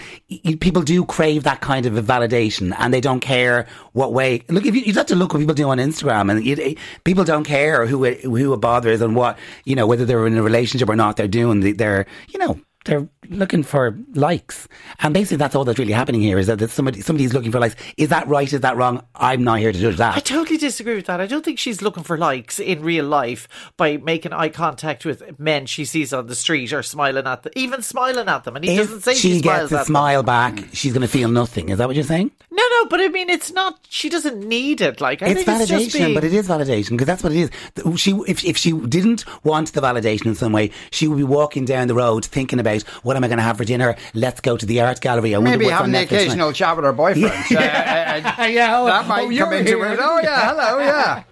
people 0.60 0.82
do 0.82 1.04
crave 1.04 1.42
that 1.42 1.60
kind 1.60 1.84
of 1.84 1.96
a 1.96 2.02
validation, 2.02 2.76
and 2.78 2.94
they 2.94 3.00
don't 3.00 3.18
care 3.18 3.66
what 3.92 4.12
way. 4.12 4.44
Look, 4.48 4.66
if 4.66 4.76
you, 4.76 4.82
you 4.82 4.92
have 4.92 5.06
to 5.06 5.16
look 5.16 5.34
what 5.34 5.40
people 5.40 5.56
do 5.56 5.68
on 5.68 5.78
Instagram, 5.78 6.30
and 6.30 6.46
you, 6.46 6.76
people 7.02 7.24
don't 7.24 7.42
care 7.42 7.86
who 7.86 8.04
it, 8.04 8.20
who 8.20 8.52
a 8.52 8.56
bother 8.56 8.90
is 8.90 9.00
and 9.00 9.16
what 9.16 9.36
you 9.64 9.74
know 9.74 9.88
whether 9.88 10.04
they're 10.04 10.28
in 10.28 10.36
a 10.36 10.44
relationship 10.44 10.88
or 10.88 10.94
not. 10.94 11.16
They're 11.16 11.26
doing 11.26 11.58
the, 11.58 11.72
they're 11.72 12.06
you 12.28 12.38
know 12.38 12.60
they're 12.84 13.08
looking 13.28 13.62
for 13.62 13.96
likes, 14.14 14.66
and 15.00 15.14
basically 15.14 15.36
that's 15.36 15.54
all 15.54 15.64
that's 15.64 15.78
really 15.78 15.92
happening 15.92 16.20
here 16.20 16.38
is 16.38 16.48
that 16.48 16.68
somebody 16.70 17.00
somebody's 17.00 17.32
looking 17.32 17.52
for 17.52 17.60
likes. 17.60 17.76
Is 17.96 18.08
that 18.08 18.26
right? 18.28 18.52
Is 18.52 18.60
that 18.60 18.76
wrong? 18.76 19.04
I'm 19.14 19.44
not 19.44 19.60
here 19.60 19.72
to 19.72 19.78
judge 19.78 19.96
that. 19.98 20.16
I 20.16 20.20
totally 20.20 20.58
disagree 20.58 20.96
with 20.96 21.06
that. 21.06 21.20
I 21.20 21.26
don't 21.26 21.44
think 21.44 21.58
she's 21.58 21.80
looking 21.82 22.02
for 22.02 22.18
likes 22.18 22.58
in 22.58 22.82
real 22.82 23.04
life 23.04 23.48
by 23.76 23.96
making 23.98 24.32
eye 24.32 24.48
contact 24.48 25.04
with 25.04 25.38
men 25.38 25.66
she 25.66 25.84
sees 25.84 26.12
on 26.12 26.26
the 26.26 26.34
street 26.34 26.72
or 26.72 26.82
smiling 26.82 27.26
at 27.26 27.44
them, 27.44 27.52
even 27.56 27.82
smiling 27.82 28.28
at 28.28 28.44
them. 28.44 28.56
And 28.56 28.64
he 28.64 28.76
doesn't 28.76 29.02
say 29.02 29.12
if 29.12 29.18
she 29.18 29.38
smiles 29.40 29.70
gets 29.70 29.72
a 29.72 29.74
at 29.76 29.78
them. 29.78 29.86
smile 29.86 30.22
back, 30.22 30.64
she's 30.72 30.92
going 30.92 31.02
to 31.02 31.08
feel 31.08 31.28
nothing. 31.28 31.68
Is 31.68 31.78
that 31.78 31.86
what 31.86 31.94
you're 31.94 32.04
saying? 32.04 32.32
No, 32.50 32.62
no, 32.68 32.86
but 32.86 33.00
I 33.00 33.08
mean, 33.08 33.30
it's 33.30 33.52
not. 33.52 33.78
She 33.88 34.08
doesn't 34.08 34.40
need 34.40 34.80
it. 34.80 35.00
Like 35.00 35.22
I 35.22 35.28
It's 35.28 35.44
think 35.44 35.60
it's 35.60 35.70
validation, 35.70 35.92
being, 35.92 36.14
but 36.14 36.24
it 36.24 36.34
is 36.34 36.48
validation 36.48 36.90
because 36.90 37.06
that's 37.06 37.22
what 37.22 37.32
it 37.32 37.38
is. 37.38 38.00
She, 38.00 38.10
if 38.26 38.44
if 38.44 38.56
she 38.56 38.72
didn't 38.72 39.24
want 39.44 39.72
the 39.72 39.80
validation 39.80 40.26
in 40.26 40.34
some 40.34 40.52
way, 40.52 40.70
she 40.90 41.06
would 41.08 41.16
be 41.16 41.22
walking 41.24 41.64
down 41.64 41.86
the 41.88 41.94
road 41.94 42.24
thinking 42.24 42.58
about 42.58 42.71
what 43.02 43.16
am 43.16 43.24
I 43.24 43.28
going 43.28 43.38
to 43.38 43.42
have 43.44 43.56
for 43.58 43.64
dinner. 43.64 43.96
Let's 44.14 44.40
go 44.40 44.56
to 44.56 44.66
the 44.66 44.80
art 44.80 45.00
gallery. 45.00 45.34
I 45.34 45.38
wonder 45.38 45.50
Maybe 45.52 45.64
what's 45.66 45.80
on 45.80 45.92
having 45.92 45.92
the 45.92 45.98
Netflix 45.98 46.08
tonight. 46.08 46.22
occasional 46.22 46.52
chat 46.52 46.76
with 46.76 46.84
her 46.84 46.92
boyfriend. 46.92 47.32
Uh, 47.52 47.58
uh, 47.58 48.34
uh, 48.38 48.44
Yeah, 48.46 48.78
oh, 48.80 48.86
that 48.86 49.06
might 49.06 49.24
oh, 49.24 49.36
come 49.38 49.52
into 49.52 49.76
here. 49.76 49.92
it. 49.92 49.98
Oh 50.02 50.20
yeah, 50.22 50.54
hello, 50.54 50.78
yeah. 50.78 51.22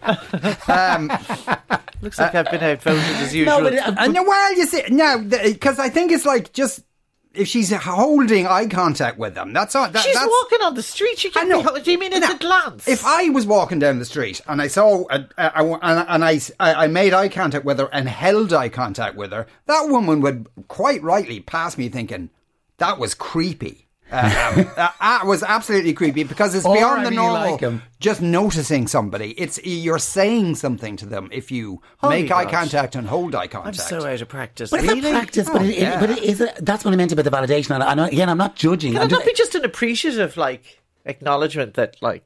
looks 2.03 2.19
like 2.19 2.35
I've 2.35 2.51
been 2.51 2.63
outvoted 2.63 3.01
as 3.03 3.35
usual. 3.35 3.59
No, 3.59 3.65
but 3.65 3.75
uh, 3.79 3.95
And 3.99 4.15
no, 4.15 4.23
well, 4.23 4.57
you 4.57 4.67
see, 4.67 4.83
no, 4.91 5.19
because 5.19 5.79
I 5.79 5.89
think 5.89 6.13
it's 6.13 6.25
like 6.25 6.53
just 6.53 6.81
if 7.33 7.47
she's 7.47 7.73
holding 7.73 8.47
eye 8.47 8.67
contact 8.67 9.19
with 9.19 9.35
them, 9.35 9.53
that's 9.53 9.75
all. 9.75 9.89
That, 9.89 10.03
she's 10.03 10.15
that's, 10.15 10.31
walking 10.43 10.63
on 10.63 10.75
the 10.75 10.83
street. 10.83 11.19
She 11.19 11.29
I 11.29 11.33
can 11.33 11.49
know. 11.49 11.75
be. 11.75 11.81
Do 11.81 11.93
you 11.93 11.99
mean 11.99 12.13
it's 12.13 12.27
Now, 12.27 12.35
a 12.35 12.39
glance? 12.39 12.89
If 12.89 13.05
I 13.05 13.29
was 13.29 13.47
walking 13.47 13.79
down 13.79 13.99
the 13.99 14.05
street 14.05 14.41
and 14.47 14.61
I 14.61 14.67
saw, 14.67 15.05
a, 15.11 15.27
a, 15.39 15.53
a, 15.55 15.79
and, 15.83 16.07
and 16.09 16.25
I, 16.25 16.41
I 16.59 16.87
made 16.89 17.13
eye 17.15 17.29
contact 17.29 17.65
with 17.65 17.79
her 17.79 17.89
and 17.93 18.09
held 18.09 18.53
eye 18.53 18.69
contact 18.69 19.17
with 19.17 19.33
her, 19.33 19.47
that 19.67 19.87
woman 19.89 20.21
would 20.21 20.49
quite 20.69 21.03
rightly 21.03 21.41
pass 21.41 21.79
me 21.79 21.89
thinking 21.89 22.31
that 22.79 22.99
was 22.99 23.15
creepy. 23.15 23.87
Um, 24.13 24.71
uh, 24.77 24.89
that 25.01 25.23
was 25.27 25.43
absolutely 25.43 25.93
creepy 25.93 26.25
because 26.25 26.55
it's 26.55 26.67
Or, 26.67 26.75
beyond 26.75 27.03
I 27.03 27.05
the 27.05 27.11
normal. 27.13 27.53
like 27.53 27.63
'em. 27.63 27.83
just 28.01 28.21
noticing 28.21 28.87
somebody, 28.87 29.31
it's 29.33 29.59
you're 29.65 29.99
saying 29.99 30.57
something 30.57 30.97
to 30.97 31.07
them 31.07 31.29
if 31.33 31.51
you 31.51 31.81
Holy 31.99 32.23
make 32.23 32.31
eye 32.33 32.45
contact 32.45 32.95
and 32.97 33.07
hold 33.07 33.35
eye 33.35 33.47
contact. 33.47 33.79
I'm 33.81 34.01
so 34.01 34.07
out 34.07 34.21
of 34.21 34.29
practice. 34.29 34.71
But 34.71 34.81
it's 34.85 34.93
really? 34.93 35.11
a 35.11 35.13
practice. 35.13 35.49
but, 35.49 35.63
Oh, 35.63 35.65
it, 35.65 35.71
it- 35.71 35.79
yeah. 35.79 36.01
but 36.01 36.11
it 36.11 36.23
is 36.23 36.41
a, 36.41 36.53
that's 36.61 36.85
what 36.85 36.93
I 36.93 36.97
meant 36.97 37.13
about 37.13 37.25
the 37.25 37.31
validation. 37.31 37.75
And, 37.75 37.83
I, 37.83 37.93
and 37.93 38.01
again, 38.01 38.29
I'm 38.29 38.39
not 38.39 38.57
judging. 38.57 38.93
Can 38.93 39.03
I'm 39.03 39.09
it 39.09 39.13
not 39.13 39.19
just- 39.21 39.27
be 39.27 39.35
just 39.35 39.55
an 39.55 39.65
appreciative, 39.65 40.37
like 40.37 40.81
acknowledgement 41.05 41.75
that, 41.75 41.97
like, 42.03 42.25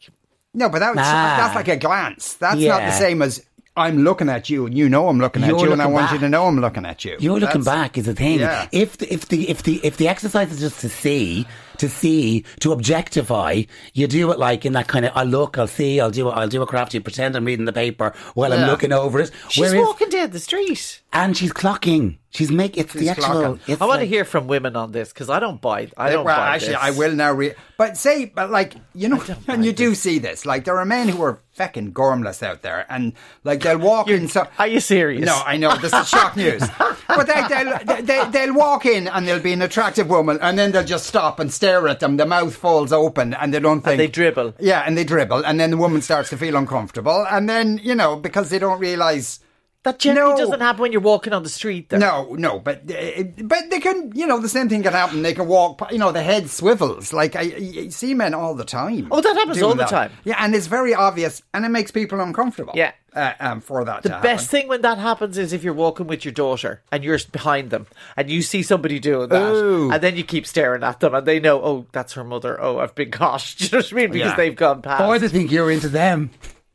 No, 0.54 0.68
but 0.68 0.78
that's 0.78 0.96
Ah. 0.98 1.36
that's 1.38 1.54
like 1.54 1.68
a 1.68 1.76
glance. 1.76 2.34
That's 2.34 2.60
not 2.60 2.80
the 2.82 2.92
same 2.92 3.22
as 3.22 3.44
I'm 3.76 4.04
looking 4.04 4.28
at 4.28 4.48
you 4.48 4.66
and 4.66 4.76
you 4.76 4.88
know 4.88 5.08
I'm 5.08 5.18
looking 5.18 5.42
at 5.42 5.48
You're 5.48 5.66
you 5.66 5.72
and 5.72 5.82
I 5.82 5.86
looking 5.86 5.94
want 5.94 6.12
you 6.12 6.18
to 6.20 6.28
know 6.28 6.46
I'm 6.46 6.60
looking 6.60 6.86
at 6.86 7.04
you. 7.04 7.16
You're 7.18 7.40
looking 7.40 7.62
That's- 7.62 7.82
back 7.82 7.98
is 7.98 8.06
the 8.06 8.14
thing. 8.14 8.38
Yeah. 8.38 8.68
If 8.70 8.98
the, 8.98 9.12
if 9.12 9.26
the 9.26 9.48
if 9.50 9.64
the 9.64 9.80
if 9.84 9.96
the 9.96 10.06
exercise 10.06 10.52
is 10.52 10.60
just 10.60 10.80
to 10.82 10.88
see, 10.88 11.44
to 11.78 11.88
see, 11.88 12.44
to 12.60 12.70
objectify, 12.70 13.62
you 13.92 14.06
do 14.06 14.30
it 14.30 14.38
like 14.38 14.64
in 14.64 14.74
that 14.74 14.86
kind 14.86 15.04
of 15.04 15.12
I 15.16 15.24
look, 15.24 15.58
I'll 15.58 15.66
see, 15.66 15.98
I'll 16.00 16.12
do 16.12 16.28
it, 16.28 16.32
I'll 16.32 16.46
do 16.48 16.62
a 16.62 16.66
crafty, 16.68 17.00
pretend 17.00 17.34
I'm 17.34 17.44
reading 17.44 17.64
the 17.64 17.72
paper 17.72 18.14
while 18.34 18.52
I'm 18.52 18.68
looking 18.68 18.92
over 18.92 19.18
it. 19.18 19.32
she's 19.48 19.72
Whereas- 19.72 19.84
walking 19.84 20.08
down 20.08 20.30
the 20.30 20.38
street. 20.38 21.02
and 21.12 21.36
she's 21.36 21.52
clocking. 21.52 22.18
She's 22.30 22.50
make 22.52 22.76
it's 22.76 22.92
the 22.92 23.08
actual. 23.08 23.24
clocking. 23.24 23.60
It's 23.66 23.82
I 23.82 23.86
want 23.86 24.00
to 24.00 24.06
hear 24.06 24.24
from 24.24 24.46
women 24.46 24.76
on 24.76 24.92
this 24.92 25.12
because 25.12 25.30
I 25.30 25.40
don't 25.40 25.60
buy. 25.60 25.88
I 25.96 26.10
don't 26.10 26.24
well, 26.24 26.36
buy 26.36 26.54
actually, 26.54 26.74
this. 26.74 26.78
I 26.80 26.90
will 26.92 27.12
now. 27.12 27.32
Re- 27.32 27.54
but 27.76 27.96
say, 27.96 28.26
but 28.26 28.50
like 28.50 28.74
you 28.94 29.08
know, 29.08 29.22
and 29.48 29.64
you 29.64 29.72
do 29.72 29.96
see 29.96 30.18
this. 30.20 30.46
Like 30.46 30.64
there 30.64 30.78
are 30.78 30.84
men 30.84 31.08
who 31.08 31.22
are 31.22 31.40
fecking 31.56 31.92
gormless 31.92 32.42
out 32.42 32.62
there, 32.62 32.86
and 32.88 33.12
like 33.44 33.60
they'll 33.60 33.78
walk 33.78 34.08
in. 34.08 34.28
So 34.28 34.46
Are 34.58 34.66
you 34.66 34.80
serious? 34.80 35.24
No, 35.26 35.40
I 35.44 35.56
know 35.56 35.76
this 35.76 35.92
is 35.92 36.08
shock 36.08 36.36
news. 36.36 36.62
But 37.06 37.26
they, 37.26 37.46
they'll, 37.48 38.02
they, 38.02 38.30
they'll 38.30 38.54
walk 38.54 38.86
in 38.86 39.06
and 39.08 39.26
there'll 39.26 39.42
be 39.42 39.52
an 39.52 39.62
attractive 39.62 40.08
woman, 40.08 40.38
and 40.40 40.58
then 40.58 40.72
they'll 40.72 40.84
just 40.84 41.06
stop 41.06 41.38
and 41.38 41.52
stare 41.52 41.86
at 41.88 42.00
them. 42.00 42.16
The 42.16 42.26
mouth 42.26 42.56
falls 42.56 42.92
open, 42.92 43.34
and 43.34 43.52
they 43.54 43.60
don't 43.60 43.82
think 43.82 43.98
they 43.98 44.08
dribble. 44.08 44.54
Yeah, 44.58 44.82
and 44.86 44.96
they 44.96 45.04
dribble, 45.04 45.44
and 45.44 45.60
then 45.60 45.70
the 45.70 45.76
woman 45.76 46.02
starts 46.02 46.30
to 46.30 46.36
feel 46.36 46.56
uncomfortable, 46.56 47.26
and 47.30 47.48
then 47.48 47.78
you 47.82 47.94
know 47.94 48.16
because 48.16 48.50
they 48.50 48.58
don't 48.58 48.80
realize 48.80 49.40
That 49.84 49.98
generally 49.98 50.32
No. 50.32 50.38
doesn't 50.38 50.60
happen 50.60 50.80
when 50.82 50.92
you're 50.92 51.00
walking 51.02 51.32
on 51.32 51.42
the 51.42 51.48
street. 51.50 51.90
Though. 51.90 51.98
No, 51.98 52.34
no, 52.34 52.58
but 52.58 52.90
uh, 52.90 53.22
but 53.42 53.68
they 53.70 53.80
can, 53.80 54.12
you 54.14 54.26
know, 54.26 54.40
the 54.40 54.48
same 54.48 54.68
thing 54.68 54.82
can 54.82 54.92
happen. 54.94 55.20
They 55.22 55.34
can 55.34 55.46
walk, 55.46 55.80
you 55.92 55.98
know, 55.98 56.10
the 56.10 56.22
head 56.22 56.48
swivels. 56.48 57.12
Like 57.12 57.36
I, 57.36 57.40
I 57.42 57.88
see 57.90 58.14
men 58.14 58.32
all 58.34 58.54
the 58.54 58.64
time. 58.64 59.08
Oh, 59.10 59.20
that 59.20 59.36
happens 59.36 59.60
all 59.62 59.70
the 59.74 59.84
that. 59.84 59.88
time. 59.90 60.10
Yeah, 60.24 60.36
and 60.38 60.54
it's 60.54 60.66
very 60.68 60.94
obvious, 60.94 61.42
and 61.52 61.64
it 61.66 61.68
makes 61.68 61.90
people 61.90 62.18
uncomfortable. 62.20 62.72
Yeah. 62.74 62.92
uh, 63.14 63.34
um, 63.40 63.60
for 63.60 63.84
that. 63.84 64.02
The 64.02 64.08
best 64.08 64.24
happen. 64.24 64.38
thing 64.46 64.68
when 64.68 64.80
that 64.82 64.96
happens 64.98 65.36
is 65.38 65.52
if 65.52 65.62
you're 65.62 65.74
walking 65.74 66.06
with 66.06 66.24
your 66.24 66.32
daughter 66.32 66.82
and 66.90 67.04
you're 67.04 67.18
behind 67.30 67.68
them 67.70 67.86
and 68.16 68.30
you 68.30 68.40
see 68.42 68.62
somebody 68.62 68.98
doing 68.98 69.28
that, 69.28 69.52
Ooh. 69.54 69.90
and 69.92 70.02
then 70.02 70.16
you 70.16 70.24
keep 70.24 70.46
staring 70.46 70.82
at 70.82 70.98
them 71.00 71.14
and 71.14 71.26
they 71.26 71.38
know, 71.40 71.62
oh, 71.62 71.86
that's 71.92 72.14
her 72.14 72.24
mother. 72.24 72.58
Oh, 72.60 72.78
I've 72.78 72.94
been 72.94 73.10
caught. 73.10 73.54
Do 73.58 73.64
you 73.66 73.70
know 73.72 73.78
what 73.78 73.92
I 73.92 73.96
mean? 73.96 74.10
Because 74.12 74.30
Yeah. 74.30 74.36
they've 74.36 74.56
gone 74.56 74.80
past. 74.82 75.04
Or 75.04 75.18
they 75.18 75.28
think 75.28 75.52
you're 75.52 75.70
into 75.70 75.90
them. 75.90 76.30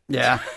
Yeah. 0.07 0.39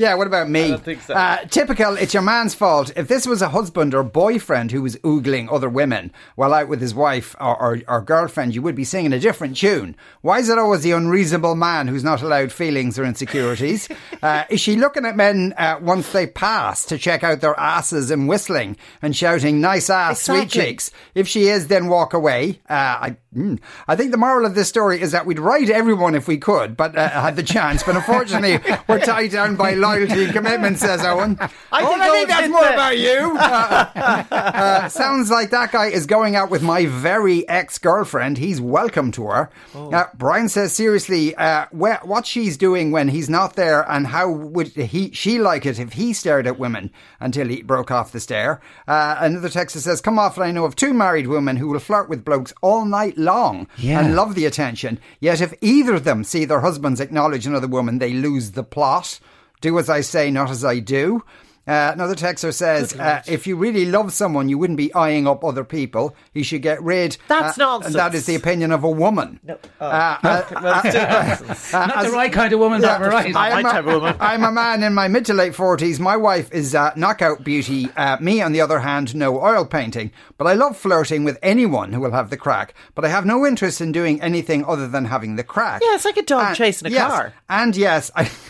Yeah, 0.00 0.14
what 0.14 0.26
about 0.26 0.48
me? 0.48 0.62
I 0.64 0.68
don't 0.68 0.82
think 0.82 1.02
so. 1.02 1.12
Uh, 1.12 1.44
typical, 1.44 1.98
it's 1.98 2.14
your 2.14 2.22
man's 2.22 2.54
fault. 2.54 2.90
If 2.96 3.06
this 3.06 3.26
was 3.26 3.42
a 3.42 3.50
husband 3.50 3.92
or 3.92 4.02
boyfriend 4.02 4.72
who 4.72 4.80
was 4.80 4.96
oogling 4.96 5.52
other 5.52 5.68
women 5.68 6.10
while 6.36 6.54
out 6.54 6.68
with 6.68 6.80
his 6.80 6.94
wife 6.94 7.36
or, 7.38 7.60
or, 7.60 7.82
or 7.86 8.00
girlfriend, 8.00 8.54
you 8.54 8.62
would 8.62 8.74
be 8.74 8.82
singing 8.82 9.12
a 9.12 9.20
different 9.20 9.58
tune. 9.58 9.94
Why 10.22 10.38
is 10.38 10.48
it 10.48 10.56
always 10.56 10.84
the 10.84 10.92
unreasonable 10.92 11.54
man 11.54 11.86
who's 11.86 12.02
not 12.02 12.22
allowed 12.22 12.50
feelings 12.50 12.98
or 12.98 13.04
insecurities? 13.04 13.90
uh, 14.22 14.44
is 14.48 14.62
she 14.62 14.74
looking 14.74 15.04
at 15.04 15.16
men 15.16 15.52
uh, 15.58 15.78
once 15.82 16.10
they 16.12 16.26
pass 16.26 16.86
to 16.86 16.96
check 16.96 17.22
out 17.22 17.42
their 17.42 17.60
asses 17.60 18.10
and 18.10 18.26
whistling 18.26 18.78
and 19.02 19.14
shouting, 19.14 19.60
nice 19.60 19.90
ass, 19.90 20.22
sweet 20.22 20.48
cheeks? 20.48 20.90
If 21.14 21.28
she 21.28 21.48
is, 21.48 21.66
then 21.66 21.88
walk 21.88 22.14
away. 22.14 22.60
Uh, 22.70 22.72
I, 22.72 23.16
mm. 23.34 23.58
I 23.86 23.96
think 23.96 24.10
the 24.10 24.16
moral 24.16 24.46
of 24.46 24.54
this 24.54 24.68
story 24.68 25.00
is 25.00 25.12
that 25.12 25.26
we'd 25.26 25.38
write 25.38 25.70
everyone 25.70 26.14
if 26.14 26.28
we 26.28 26.38
could, 26.38 26.76
but 26.76 26.96
uh, 26.96 27.08
had 27.08 27.36
the 27.36 27.42
chance. 27.42 27.82
But 27.82 27.96
unfortunately, 27.96 28.58
we're 28.88 29.00
tied 29.00 29.30
down 29.30 29.56
by 29.56 29.74
loyalty 29.74 30.24
and 30.24 30.32
commitment, 30.32 30.78
says 30.78 31.04
Owen. 31.04 31.38
I 31.40 31.82
oh, 31.82 31.88
think 31.88 32.00
I 32.00 32.10
think 32.10 32.28
that's 32.28 32.48
more 32.48 32.60
that. 32.62 32.74
about 32.74 32.98
you. 32.98 33.38
Uh, 33.50 34.24
uh, 34.30 34.88
sounds 34.88 35.30
like 35.30 35.50
that 35.50 35.72
guy 35.72 35.86
is 35.86 36.06
going 36.06 36.36
out 36.36 36.50
with 36.50 36.62
my 36.62 36.86
very 36.86 37.48
ex 37.48 37.78
girlfriend. 37.78 38.38
He's 38.38 38.60
welcome 38.60 39.10
to 39.12 39.26
her. 39.26 39.50
Oh. 39.74 39.90
Uh, 39.90 40.06
Brian 40.14 40.48
says 40.48 40.72
seriously, 40.72 41.34
uh, 41.34 41.66
wh- 41.66 42.04
what 42.04 42.26
she's 42.26 42.56
doing 42.56 42.90
when 42.90 43.08
he's 43.08 43.28
not 43.28 43.56
there, 43.56 43.88
and 43.90 44.06
how 44.06 44.30
would 44.30 44.68
he 44.68 45.10
she 45.12 45.38
like 45.38 45.66
it 45.66 45.78
if 45.78 45.94
he 45.94 46.12
stared 46.12 46.46
at 46.46 46.58
women 46.58 46.90
until 47.18 47.48
he 47.48 47.62
broke 47.62 47.90
off 47.90 48.12
the 48.12 48.20
stare? 48.20 48.60
Uh, 48.86 49.16
another 49.20 49.48
texter 49.48 49.78
says, 49.78 50.00
"Come 50.00 50.18
off! 50.18 50.38
I 50.38 50.50
know 50.50 50.64
of 50.64 50.76
two 50.76 50.94
married 50.94 51.26
women 51.26 51.56
who 51.56 51.68
will 51.68 51.80
flirt 51.80 52.08
with 52.08 52.24
blokes 52.24 52.52
all 52.60 52.84
night 52.84 53.18
long 53.20 53.66
Yeah. 53.76 54.00
and 54.00 54.16
love 54.16 54.34
the 54.34 54.46
attention. 54.46 54.98
Yet 55.20 55.40
if 55.40 55.54
either 55.60 55.94
of 55.94 56.04
them 56.04 56.24
see 56.24 56.44
their 56.44 56.60
husbands 56.60 57.00
acknowledge 57.00 57.46
another 57.46 57.68
woman, 57.68 57.98
they 57.98 58.12
lose 58.12 58.52
the 58.52 58.64
plot. 58.64 59.20
Do 59.60 59.78
as 59.78 59.88
I 59.90 60.00
say, 60.00 60.30
not 60.30 60.50
as 60.50 60.64
I 60.64 60.78
do." 60.80 61.22
Uh, 61.70 61.92
another 61.92 62.14
texter 62.16 62.52
says, 62.52 62.94
uh, 62.98 63.22
if 63.28 63.46
you 63.46 63.54
really 63.56 63.86
love 63.86 64.12
someone, 64.12 64.48
you 64.48 64.58
wouldn't 64.58 64.76
be 64.76 64.92
eyeing 64.94 65.26
up 65.28 65.44
other 65.44 65.62
people. 65.62 66.16
You 66.34 66.42
should 66.42 66.62
get 66.62 66.82
rid. 66.82 67.16
That's 67.28 67.56
uh, 67.58 67.64
nonsense. 67.64 67.94
And 67.94 68.00
that 68.00 68.14
is 68.14 68.26
the 68.26 68.34
opinion 68.34 68.72
of 68.72 68.82
a 68.82 68.90
woman. 68.90 69.38
No. 69.44 69.56
Oh. 69.80 69.86
Uh, 69.86 70.18
uh, 70.22 70.42
well, 70.62 70.80
it's. 70.84 71.72
Not 71.72 71.96
as- 71.96 72.06
the 72.10 72.12
right 72.12 72.32
kind 72.32 72.52
of 72.52 72.58
woman, 72.58 72.82
yeah, 72.82 72.98
that 72.98 73.08
right. 73.12 73.36
I 73.36 73.50
am 73.50 73.62
My 73.62 73.70
a- 73.70 73.72
type 73.72 73.86
of 73.86 73.94
woman. 74.02 74.16
I'm 74.20 74.42
a 74.44 74.50
man 74.50 74.82
in 74.82 74.94
my 74.94 75.06
mid 75.08 75.24
to 75.26 75.34
late 75.34 75.52
40s. 75.52 76.00
My 76.00 76.16
wife 76.16 76.52
is 76.52 76.74
uh, 76.74 76.92
knockout 76.96 77.44
beauty. 77.44 77.88
Uh, 77.96 78.16
me, 78.20 78.42
on 78.42 78.50
the 78.52 78.60
other 78.60 78.80
hand, 78.80 79.14
no 79.14 79.40
oil 79.40 79.64
painting. 79.64 80.10
But 80.38 80.46
I 80.48 80.54
love 80.54 80.76
flirting 80.76 81.22
with 81.24 81.38
anyone 81.42 81.92
who 81.92 82.00
will 82.00 82.10
have 82.12 82.30
the 82.30 82.36
crack. 82.36 82.74
But 82.96 83.04
I 83.04 83.08
have 83.08 83.24
no 83.26 83.46
interest 83.46 83.80
in 83.80 83.92
doing 83.92 84.20
anything 84.20 84.64
other 84.64 84.88
than 84.88 85.04
having 85.04 85.36
the 85.36 85.44
crack. 85.44 85.82
Yeah, 85.84 85.94
it's 85.94 86.04
like 86.04 86.16
a 86.16 86.22
dog 86.22 86.48
And- 86.48 86.56
chasing 86.56 86.88
a 86.88 86.90
yes, 86.90 87.08
car. 87.10 87.32
And 87.48 87.76
yes, 87.76 88.10
I. 88.16 88.28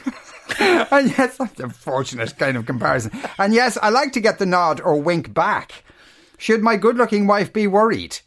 and 0.61 1.11
yes, 1.11 1.37
that's 1.37 1.61
a 1.61 1.69
fortunate 1.69 2.37
kind 2.38 2.57
of 2.57 2.66
comparison. 2.66 3.12
And 3.38 3.52
yes, 3.54 3.78
I 3.83 3.90
like 3.90 4.12
to 4.12 4.21
get 4.21 4.38
the 4.38 4.47
nod 4.47 4.80
or 4.80 5.00
wink 5.00 5.33
back. 5.33 5.85
Should 6.38 6.62
my 6.62 6.76
good-looking 6.76 7.26
wife 7.26 7.52
be 7.52 7.66
worried? 7.66 8.19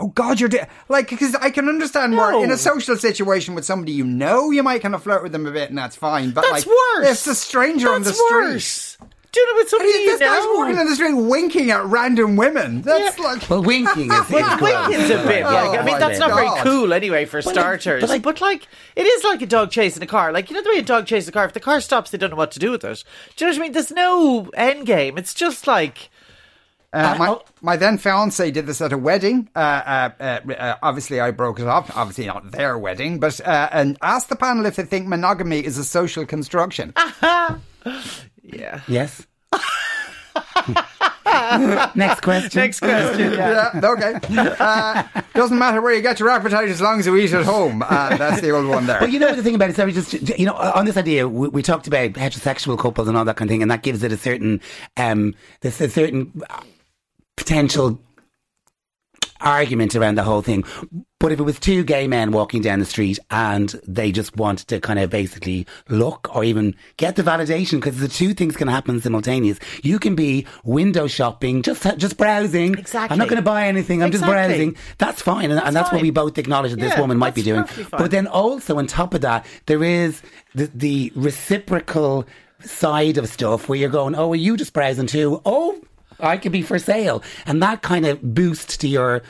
Oh 0.00 0.08
God, 0.08 0.40
you're 0.40 0.48
de- 0.48 0.68
like 0.88 1.10
because 1.10 1.34
I 1.34 1.50
can 1.50 1.68
understand 1.68 2.16
where 2.16 2.42
in 2.42 2.50
a 2.50 2.56
social 2.56 2.96
situation 2.96 3.54
with 3.54 3.64
somebody 3.64 3.92
you 3.92 4.04
know, 4.04 4.50
you 4.50 4.62
might 4.62 4.80
kind 4.80 4.94
of 4.94 5.02
flirt 5.02 5.22
with 5.22 5.32
them 5.32 5.46
a 5.46 5.50
bit, 5.50 5.68
and 5.68 5.76
that's 5.76 5.96
fine. 5.96 6.30
But 6.30 6.42
That's 6.42 6.66
like, 6.66 6.76
worse. 6.96 7.06
if 7.06 7.12
it's 7.12 7.26
a 7.26 7.34
stranger 7.34 7.90
on 7.90 8.02
the 8.02 8.10
That's 8.10 8.58
street. 8.58 9.10
Worse. 9.32 9.34
Do 9.34 9.40
you 9.40 9.46
know 9.54 9.60
with 9.60 9.68
somebody 9.68 9.90
you 9.90 10.18
This 10.18 10.20
guy's 10.20 10.44
walking 10.56 10.78
in 10.78 10.86
the 10.86 10.94
street 10.94 11.14
winking 11.14 11.70
at 11.70 11.84
random 11.86 12.36
women. 12.36 12.82
That's 12.82 13.18
Yeah. 13.18 13.24
like 13.24 13.48
Well, 13.48 13.62
winking 13.62 14.12
is, 14.12 14.20
is 14.26 14.30
Well, 14.30 14.58
gross. 14.58 14.88
winking's 14.88 15.10
a 15.10 15.26
bit. 15.26 15.42
Oh, 15.44 15.50
Like, 15.50 15.78
I 15.80 15.84
mean, 15.84 15.94
my 15.94 15.98
that's 15.98 16.18
not 16.18 16.34
very 16.34 16.46
God. 16.46 16.64
cool 16.64 16.92
anyway 16.92 17.24
for 17.24 17.40
starters. 17.42 18.04
But 18.22 18.40
like, 18.40 18.66
it 18.96 19.06
is 19.06 19.24
like 19.24 19.42
a 19.42 19.46
dog 19.46 19.70
chasing 19.70 20.02
a 20.02 20.06
car. 20.06 20.32
Like, 20.32 20.50
you 20.50 20.56
know 20.56 20.62
the 20.62 20.70
way 20.70 20.78
a 20.78 20.82
dog 20.82 21.06
chases 21.06 21.28
a 21.28 21.32
car. 21.32 21.44
If 21.46 21.52
the 21.54 21.60
car 21.60 21.80
stops, 21.80 22.10
they 22.10 22.18
don't 22.18 22.30
know 22.30 22.36
what 22.36 22.50
to 22.52 22.58
do 22.58 22.70
with 22.70 22.84
it. 22.84 23.04
Do 23.36 23.44
you 23.44 23.50
know 23.50 23.54
what 23.56 23.60
I 23.60 23.62
mean? 23.64 23.72
There's 23.72 23.90
no 23.90 24.50
end 24.54 24.86
game. 24.86 25.16
It's 25.18 25.34
just 25.34 25.66
like 25.66 26.10
Uh, 26.92 27.16
my, 27.18 27.38
my 27.62 27.76
then 27.76 27.96
fiance 27.96 28.50
did 28.50 28.66
this 28.66 28.82
at 28.82 28.92
a 28.92 28.98
wedding. 28.98 29.48
Uh, 29.56 29.58
uh, 29.58 30.10
uh, 30.20 30.52
uh, 30.52 30.74
obviously, 30.82 31.20
I 31.20 31.30
broke 31.30 31.58
it 31.58 31.66
up. 31.66 31.96
Obviously, 31.96 32.26
not 32.26 32.50
their 32.52 32.76
wedding, 32.76 33.18
but 33.18 33.40
uh, 33.46 33.70
and 33.72 33.96
asked 34.02 34.28
the 34.28 34.36
panel 34.36 34.66
if 34.66 34.76
they 34.76 34.84
think 34.84 35.06
monogamy 35.08 35.64
is 35.64 35.78
a 35.78 35.84
social 35.84 36.26
construction. 36.26 36.92
yeah. 38.52 38.80
Yes. 38.88 39.26
Next 41.94 42.20
question. 42.20 42.60
Next 42.60 42.80
question. 42.80 43.32
Yeah. 43.32 43.70
yeah, 43.74 43.90
okay. 43.90 44.14
Uh, 44.58 45.02
doesn't 45.34 45.58
matter 45.58 45.80
where 45.80 45.94
you 45.94 46.02
get 46.02 46.20
your 46.20 46.28
appetite 46.28 46.68
as 46.68 46.80
long 46.80 47.00
as 47.00 47.06
you 47.06 47.16
eat 47.16 47.32
at 47.32 47.44
home. 47.44 47.82
Uh, 47.82 48.16
that's 48.16 48.40
the 48.40 48.50
old 48.50 48.66
one 48.66 48.86
there. 48.86 49.00
Well, 49.00 49.10
you 49.10 49.18
know 49.18 49.34
the 49.34 49.42
thing 49.42 49.54
about 49.54 49.70
it. 49.70 49.76
So 49.76 49.86
we 49.86 49.92
just, 49.92 50.12
you 50.38 50.46
know, 50.46 50.54
on 50.54 50.84
this 50.84 50.96
idea, 50.96 51.28
we, 51.28 51.48
we 51.48 51.62
talked 51.62 51.86
about 51.86 52.12
heterosexual 52.12 52.78
couples 52.78 53.08
and 53.08 53.16
all 53.16 53.24
that 53.24 53.36
kind 53.36 53.50
of 53.50 53.52
thing, 53.52 53.62
and 53.62 53.70
that 53.70 53.82
gives 53.82 54.02
it 54.02 54.12
a 54.12 54.16
certain, 54.16 54.60
um, 54.96 55.34
there's 55.60 55.80
a 55.80 55.88
certain 55.88 56.42
uh, 56.48 56.62
potential 57.36 58.00
argument 59.42 59.94
around 59.94 60.16
the 60.16 60.22
whole 60.22 60.42
thing. 60.42 60.64
But 61.18 61.30
if 61.30 61.38
it 61.38 61.44
was 61.44 61.60
two 61.60 61.84
gay 61.84 62.08
men 62.08 62.32
walking 62.32 62.62
down 62.62 62.80
the 62.80 62.84
street 62.84 63.20
and 63.30 63.68
they 63.86 64.10
just 64.10 64.36
wanted 64.36 64.66
to 64.68 64.80
kind 64.80 64.98
of 64.98 65.08
basically 65.08 65.68
look 65.88 66.34
or 66.34 66.42
even 66.42 66.74
get 66.96 67.14
the 67.14 67.22
validation, 67.22 67.72
because 67.72 67.98
the 67.98 68.08
two 68.08 68.34
things 68.34 68.56
can 68.56 68.66
happen 68.66 69.00
simultaneous. 69.00 69.60
You 69.84 70.00
can 70.00 70.16
be 70.16 70.46
window 70.64 71.06
shopping, 71.06 71.62
just 71.62 71.82
just 71.96 72.16
browsing. 72.16 72.76
Exactly. 72.76 73.14
I'm 73.14 73.18
not 73.18 73.28
going 73.28 73.36
to 73.36 73.42
buy 73.42 73.68
anything. 73.68 74.02
I'm 74.02 74.10
just 74.10 74.24
browsing. 74.24 74.76
That's 74.98 75.22
fine, 75.22 75.52
and, 75.52 75.60
and 75.60 75.76
that's 75.76 75.92
what 75.92 76.02
we 76.02 76.10
both 76.10 76.38
acknowledge 76.38 76.72
that 76.72 76.80
this 76.80 76.98
woman 76.98 77.18
might 77.18 77.36
be 77.36 77.42
doing. 77.42 77.66
But 77.90 78.10
then 78.10 78.26
also 78.26 78.78
on 78.78 78.88
top 78.88 79.14
of 79.14 79.20
that, 79.20 79.46
there 79.66 79.84
is 79.84 80.22
the, 80.54 80.70
the 80.74 81.12
reciprocal 81.14 82.26
side 82.64 83.18
of 83.18 83.28
stuff 83.28 83.68
where 83.68 83.78
you're 83.78 83.90
going, 83.90 84.14
oh, 84.14 84.32
are 84.32 84.36
you 84.36 84.56
just 84.56 84.72
browsing 84.72 85.06
too? 85.06 85.40
Oh, 85.44 85.80
I 86.22 86.36
could 86.36 86.52
be 86.52 86.62
for 86.62 86.78
sale. 86.78 87.22
And 87.46 87.62
that 87.62 87.82
kind 87.82 88.06
of 88.06 88.22
boost 88.22 88.80
to 88.80 88.88
your. 88.88 89.22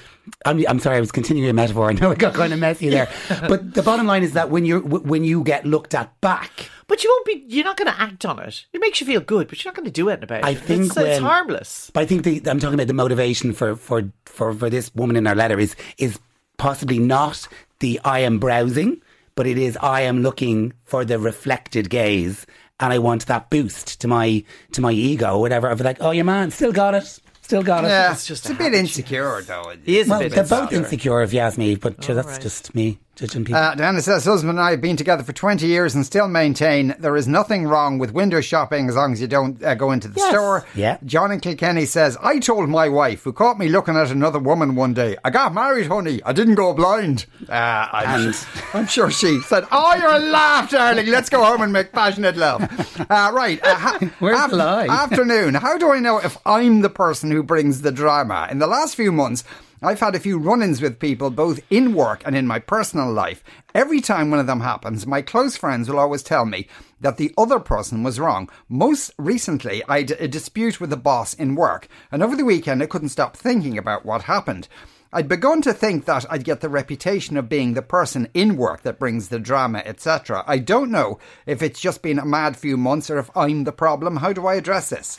I'm, 0.44 0.64
I'm 0.68 0.78
sorry, 0.78 0.98
I 0.98 1.00
was 1.00 1.10
continuing 1.10 1.48
a 1.48 1.52
metaphor. 1.52 1.90
I 1.90 1.94
know 1.94 2.12
it 2.12 2.18
got 2.18 2.34
kind 2.34 2.52
of 2.52 2.58
messy 2.60 2.88
there. 2.88 3.10
but 3.48 3.74
the 3.74 3.82
bottom 3.82 4.06
line 4.06 4.22
is 4.22 4.34
that 4.34 4.50
when, 4.50 4.64
you're, 4.64 4.80
when 4.80 5.24
you 5.24 5.42
get 5.42 5.66
looked 5.66 5.94
at 5.94 6.20
back, 6.20 6.70
But 6.86 7.02
you 7.02 7.10
won't 7.10 7.26
be. 7.26 7.44
You're 7.48 7.64
not 7.64 7.76
going 7.76 7.90
to 7.90 8.00
act 8.00 8.24
on 8.24 8.38
it. 8.38 8.66
It 8.72 8.80
makes 8.80 9.00
you 9.00 9.06
feel 9.06 9.20
good, 9.20 9.48
but 9.48 9.64
you're 9.64 9.70
not 9.70 9.76
going 9.76 9.86
to 9.86 9.90
do 9.90 10.08
anything 10.08 10.24
about 10.24 10.40
it. 10.40 10.44
I 10.44 10.54
think 10.54 10.86
it's, 10.86 10.96
it's 10.96 11.20
harmless. 11.20 11.90
But 11.92 12.02
I 12.02 12.06
think 12.06 12.24
the, 12.24 12.42
I'm 12.48 12.60
talking 12.60 12.74
about 12.74 12.86
the 12.86 12.94
motivation 12.94 13.52
for, 13.52 13.74
for, 13.74 14.12
for, 14.26 14.52
for 14.52 14.70
this 14.70 14.94
woman 14.94 15.16
in 15.16 15.26
our 15.26 15.34
letter 15.34 15.58
is 15.58 15.74
is 15.98 16.20
possibly 16.58 16.98
not 16.98 17.48
the 17.80 18.00
I 18.04 18.20
am 18.20 18.38
browsing, 18.38 19.02
but 19.34 19.46
it 19.46 19.58
is 19.58 19.76
I 19.78 20.02
am 20.02 20.22
looking 20.22 20.74
for 20.84 21.04
the 21.04 21.18
reflected 21.18 21.90
gaze, 21.90 22.46
and 22.80 22.92
I 22.92 22.98
want 22.98 23.26
that 23.26 23.50
boost 23.50 24.00
to 24.00 24.08
my 24.08 24.44
to 24.72 24.80
my 24.80 24.92
ego, 24.92 25.34
or 25.36 25.40
whatever. 25.40 25.68
Of 25.68 25.80
like, 25.80 25.98
oh, 26.00 26.10
your 26.10 26.24
man 26.24 26.50
still 26.50 26.72
got 26.72 26.94
it, 26.94 27.20
still 27.42 27.62
got 27.62 27.84
it. 27.84 27.88
yeah, 27.88 28.12
it's 28.12 28.26
just 28.26 28.44
it's 28.44 28.50
a 28.50 28.52
a 28.54 28.56
bit 28.56 28.64
habit, 28.64 28.78
insecure 28.80 29.42
though. 29.42 29.72
He 29.84 29.98
is 29.98 30.08
a 30.08 30.10
Well, 30.10 30.20
bit 30.20 30.32
they're 30.32 30.42
both 30.44 30.72
insecure. 30.72 30.78
insecure, 30.78 31.22
if 31.22 31.32
you 31.32 31.40
ask 31.40 31.58
me. 31.58 31.74
But 31.76 32.02
sure, 32.02 32.14
that's 32.14 32.28
right. 32.28 32.40
just 32.40 32.74
me 32.74 32.98
people. 33.16 33.54
Uh, 33.54 33.74
Diana 33.74 34.00
says, 34.00 34.24
husband 34.24 34.50
and 34.50 34.60
I 34.60 34.70
have 34.72 34.80
been 34.80 34.96
together 34.96 35.22
for 35.22 35.32
20 35.32 35.66
years 35.66 35.94
and 35.94 36.04
still 36.04 36.28
maintain 36.28 36.94
there 36.98 37.16
is 37.16 37.28
nothing 37.28 37.66
wrong 37.66 37.98
with 37.98 38.12
window 38.12 38.40
shopping 38.40 38.88
as 38.88 38.96
long 38.96 39.12
as 39.12 39.20
you 39.20 39.26
don't 39.26 39.62
uh, 39.62 39.74
go 39.74 39.90
into 39.92 40.08
the 40.08 40.18
Yes. 40.18 40.30
store. 40.30 40.64
Yeah. 40.74 40.98
John 41.04 41.30
in 41.30 41.40
Kilkenny 41.40 41.84
says, 41.84 42.16
I 42.22 42.38
told 42.38 42.68
my 42.68 42.88
wife, 42.88 43.22
who 43.24 43.32
caught 43.32 43.58
me 43.58 43.68
looking 43.68 43.96
at 43.96 44.10
another 44.10 44.38
woman 44.38 44.74
one 44.74 44.94
day, 44.94 45.16
I 45.24 45.30
got 45.30 45.52
married, 45.54 45.86
honey. 45.88 46.20
I 46.24 46.32
didn't 46.32 46.54
go 46.54 46.72
blind. 46.72 47.26
Uh, 47.48 47.52
I'm, 47.92 48.26
And- 48.28 48.46
I'm 48.74 48.86
sure 48.86 49.10
she 49.10 49.40
said, 49.42 49.64
Oh, 49.70 49.94
you're 49.94 50.10
a 50.12 50.18
laugh, 50.18 50.70
darling. 50.70 51.06
Let's 51.08 51.28
go 51.28 51.44
home 51.44 51.60
and 51.62 51.72
make 51.72 51.92
passionate 51.92 52.36
love. 52.36 52.62
Uh, 53.10 53.30
right. 53.34 53.62
Uh, 53.62 53.74
ha- 53.74 53.98
Where's 54.20 54.50
the 54.50 54.56
lie? 54.56 54.86
Afternoon. 54.86 55.54
How 55.54 55.76
do 55.76 55.92
I 55.92 55.98
know 56.00 56.18
if 56.18 56.38
I'm 56.46 56.80
the 56.80 56.90
person 56.90 57.30
who 57.30 57.42
brings 57.42 57.82
the 57.82 57.92
drama? 57.92 58.48
In 58.50 58.58
the 58.58 58.66
last 58.66 58.96
few 58.96 59.12
months, 59.12 59.44
I've 59.84 59.98
had 59.98 60.14
a 60.14 60.20
few 60.20 60.38
run 60.38 60.62
ins 60.62 60.80
with 60.80 61.00
people 61.00 61.30
both 61.30 61.60
in 61.68 61.92
work 61.92 62.22
and 62.24 62.36
in 62.36 62.46
my 62.46 62.60
personal 62.60 63.12
life. 63.12 63.42
Every 63.74 64.00
time 64.00 64.30
one 64.30 64.38
of 64.38 64.46
them 64.46 64.60
happens, 64.60 65.08
my 65.08 65.22
close 65.22 65.56
friends 65.56 65.88
will 65.88 65.98
always 65.98 66.22
tell 66.22 66.44
me 66.44 66.68
that 67.00 67.16
the 67.16 67.34
other 67.36 67.58
person 67.58 68.04
was 68.04 68.20
wrong. 68.20 68.48
Most 68.68 69.10
recently, 69.18 69.82
I 69.88 69.98
had 69.98 70.12
a 70.12 70.28
dispute 70.28 70.80
with 70.80 70.90
the 70.90 70.96
boss 70.96 71.34
in 71.34 71.56
work, 71.56 71.88
and 72.12 72.22
over 72.22 72.36
the 72.36 72.44
weekend 72.44 72.80
I 72.80 72.86
couldn't 72.86 73.08
stop 73.08 73.36
thinking 73.36 73.76
about 73.76 74.06
what 74.06 74.22
happened. 74.22 74.68
I'd 75.12 75.28
begun 75.28 75.60
to 75.62 75.74
think 75.74 76.04
that 76.04 76.24
I'd 76.30 76.44
get 76.44 76.60
the 76.60 76.68
reputation 76.68 77.36
of 77.36 77.48
being 77.48 77.74
the 77.74 77.82
person 77.82 78.28
in 78.32 78.56
work 78.56 78.82
that 78.82 79.00
brings 79.00 79.28
the 79.28 79.40
drama, 79.40 79.82
etc. 79.84 80.44
I 80.46 80.58
don't 80.58 80.92
know 80.92 81.18
if 81.44 81.60
it's 81.60 81.80
just 81.80 82.02
been 82.02 82.20
a 82.20 82.24
mad 82.24 82.56
few 82.56 82.76
months 82.76 83.10
or 83.10 83.18
if 83.18 83.30
I'm 83.36 83.64
the 83.64 83.72
problem. 83.72 84.16
How 84.16 84.32
do 84.32 84.46
I 84.46 84.54
address 84.54 84.90
this? 84.90 85.18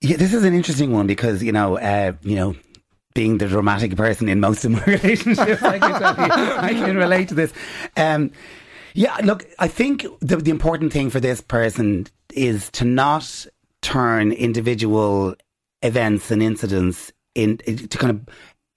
Yeah, 0.00 0.18
this 0.18 0.34
is 0.34 0.44
an 0.44 0.52
interesting 0.52 0.92
one 0.92 1.06
because 1.06 1.42
you 1.42 1.50
know, 1.50 1.78
uh, 1.78 2.12
you 2.22 2.36
know, 2.36 2.54
being 3.14 3.38
the 3.38 3.46
dramatic 3.46 3.96
person 3.96 4.28
in 4.28 4.40
most 4.40 4.64
of 4.64 4.72
my 4.72 4.84
relationships, 4.86 5.62
I 5.62 5.78
can 5.78 6.00
tell 6.00 6.16
you, 6.16 6.54
I 6.56 6.68
can 6.70 6.96
relate 6.96 7.28
to 7.28 7.34
this. 7.34 7.52
Um, 7.96 8.32
yeah, 8.94 9.16
look, 9.24 9.44
I 9.58 9.68
think 9.68 10.06
the, 10.20 10.36
the 10.36 10.50
important 10.50 10.92
thing 10.92 11.10
for 11.10 11.20
this 11.20 11.40
person 11.40 12.06
is 12.32 12.70
to 12.72 12.84
not 12.84 13.46
turn 13.82 14.32
individual 14.32 15.34
events 15.82 16.30
and 16.30 16.42
incidents 16.42 17.12
in 17.34 17.58
to 17.58 17.98
kind 17.98 18.10
of 18.10 18.28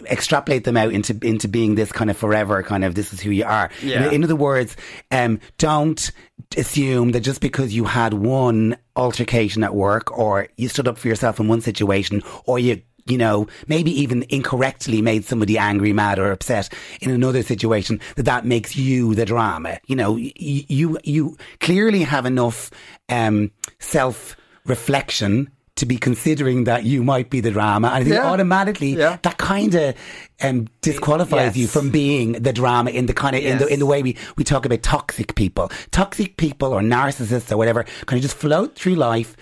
extrapolate 0.06 0.63
them 0.63 0.77
out 0.77 0.91
into 0.91 1.17
into 1.24 1.48
being 1.48 1.75
this 1.75 1.91
kind 1.91 2.12
of 2.12 2.17
forever 2.17 2.62
kind 2.62 2.84
of 2.84 2.94
this 2.94 3.13
is 3.13 3.22
who 3.22 3.32
you 3.32 3.46
are. 3.46 3.70
Yeah. 3.82 4.08
In, 4.08 4.15
in 4.15 4.24
other 4.24 4.36
words, 4.36 4.75
um, 5.12 5.39
don't 5.58 6.12
assume 6.56 7.12
that 7.13 7.22
just 7.22 7.41
because 7.41 7.74
you 7.74 7.86
had 7.86 8.13
one 8.13 8.77
altercation 8.96 9.63
at 9.63 9.74
work 9.74 10.15
or 10.17 10.48
you 10.58 10.70
stood 10.70 10.88
up 10.88 10.98
for 10.98 11.08
yourself 11.08 11.39
in 11.39 11.48
one 11.48 11.62
situation 11.62 12.22
or 12.46 12.60
you 12.60 12.82
you 13.10 13.18
know, 13.18 13.48
maybe 13.68 13.92
even 14.02 14.26
incorrectly 14.30 15.02
made 15.02 15.26
somebody 15.26 15.58
angry, 15.58 15.94
mad, 15.94 16.20
or 16.20 16.32
upset 16.32 16.70
in 17.02 17.12
another 17.12 17.44
situation, 17.44 18.00
that 18.16 18.24
that 18.24 18.46
makes 18.46 18.76
you 18.76 19.16
the 19.16 19.26
drama. 19.26 19.80
You 19.88 19.96
know, 19.96 20.16
you 20.16 20.32
you, 20.68 20.98
you 21.04 21.38
clearly 21.60 22.04
have 22.04 22.26
enough 22.26 22.72
um, 23.10 23.52
self 23.80 24.36
reflection 24.66 25.50
to 25.76 25.86
be 25.86 25.96
considering 25.98 26.64
that 26.64 26.86
you 26.86 27.04
might 27.04 27.30
be 27.30 27.40
the 27.40 27.52
drama, 27.52 27.90
and 27.90 27.98
I 27.98 28.04
think 28.04 28.16
Yeah. 28.16 28.26
automatically 28.32 28.96
Yeah. 28.98 29.18
that 29.22 29.38
kind 29.38 29.76
of 29.76 29.94
um, 30.42 30.68
disqualifies 30.82 31.56
Yes. 31.56 31.58
you 31.58 31.68
from 31.68 31.92
being 31.92 32.32
the 32.34 32.52
drama 32.52 32.90
in 32.90 33.06
the 33.06 33.14
kind 33.14 33.36
of 33.36 33.44
in 33.44 33.60
the 33.60 33.68
in 33.68 33.78
the 33.80 33.86
way 33.86 34.02
we, 34.02 34.18
we 34.38 34.44
talk 34.44 34.66
about 34.66 34.82
toxic 34.82 35.36
people, 35.36 35.70
toxic 35.92 36.36
people 36.38 36.74
or 36.74 36.82
narcissists 36.82 37.52
or 37.52 37.58
whatever, 37.58 37.84
kind 38.08 38.18
of 38.18 38.24
just 38.24 38.36
float 38.36 38.76
through 38.76 38.96
life, 38.96 39.36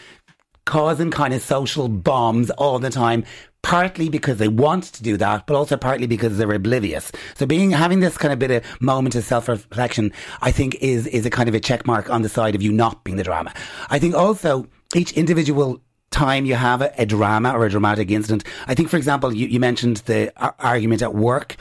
causing 0.65 1.09
kind 1.09 1.33
of 1.33 1.41
social 1.41 1.87
bombs 1.87 2.49
all 2.51 2.79
the 2.79 2.89
time. 2.89 3.23
Partly 3.65 4.09
because 4.09 4.37
they 4.37 4.47
want 4.47 4.83
to 4.83 5.01
do 5.01 5.17
that, 5.17 5.47
but 5.47 5.55
also 5.55 5.75
partly 5.75 6.05
because 6.05 6.37
they're 6.37 6.53
oblivious. 6.53 7.11
So 7.33 7.47
being 7.47 7.71
having 7.71 7.99
this 7.99 8.15
kind 8.15 8.31
of 8.31 8.37
bit 8.37 8.51
of 8.51 8.63
moment 8.79 9.15
of 9.15 9.23
self 9.23 9.47
reflection, 9.47 10.13
I 10.43 10.51
think 10.51 10.75
is 10.75 11.07
is 11.07 11.25
a 11.25 11.31
kind 11.31 11.49
of 11.49 11.55
a 11.55 11.59
check 11.59 11.87
mark 11.87 12.11
on 12.11 12.21
the 12.21 12.29
side 12.29 12.53
of 12.53 12.61
you 12.61 12.71
not 12.71 13.03
being 13.03 13.17
the 13.17 13.23
drama. 13.23 13.51
I 13.89 13.97
think 13.97 14.13
also 14.13 14.67
each 14.93 15.13
individual 15.13 15.81
time 16.11 16.45
you 16.45 16.53
have 16.53 16.83
a, 16.83 16.93
a 16.99 17.07
drama 17.07 17.53
or 17.53 17.65
a 17.65 17.69
dramatic 17.71 18.11
incident. 18.11 18.43
I 18.67 18.75
think, 18.75 18.87
for 18.87 18.97
example, 18.97 19.33
you, 19.33 19.47
you 19.47 19.59
mentioned 19.59 19.97
the 20.05 20.31
ar- 20.37 20.55
argument 20.59 21.01
at 21.01 21.15
work 21.15 21.57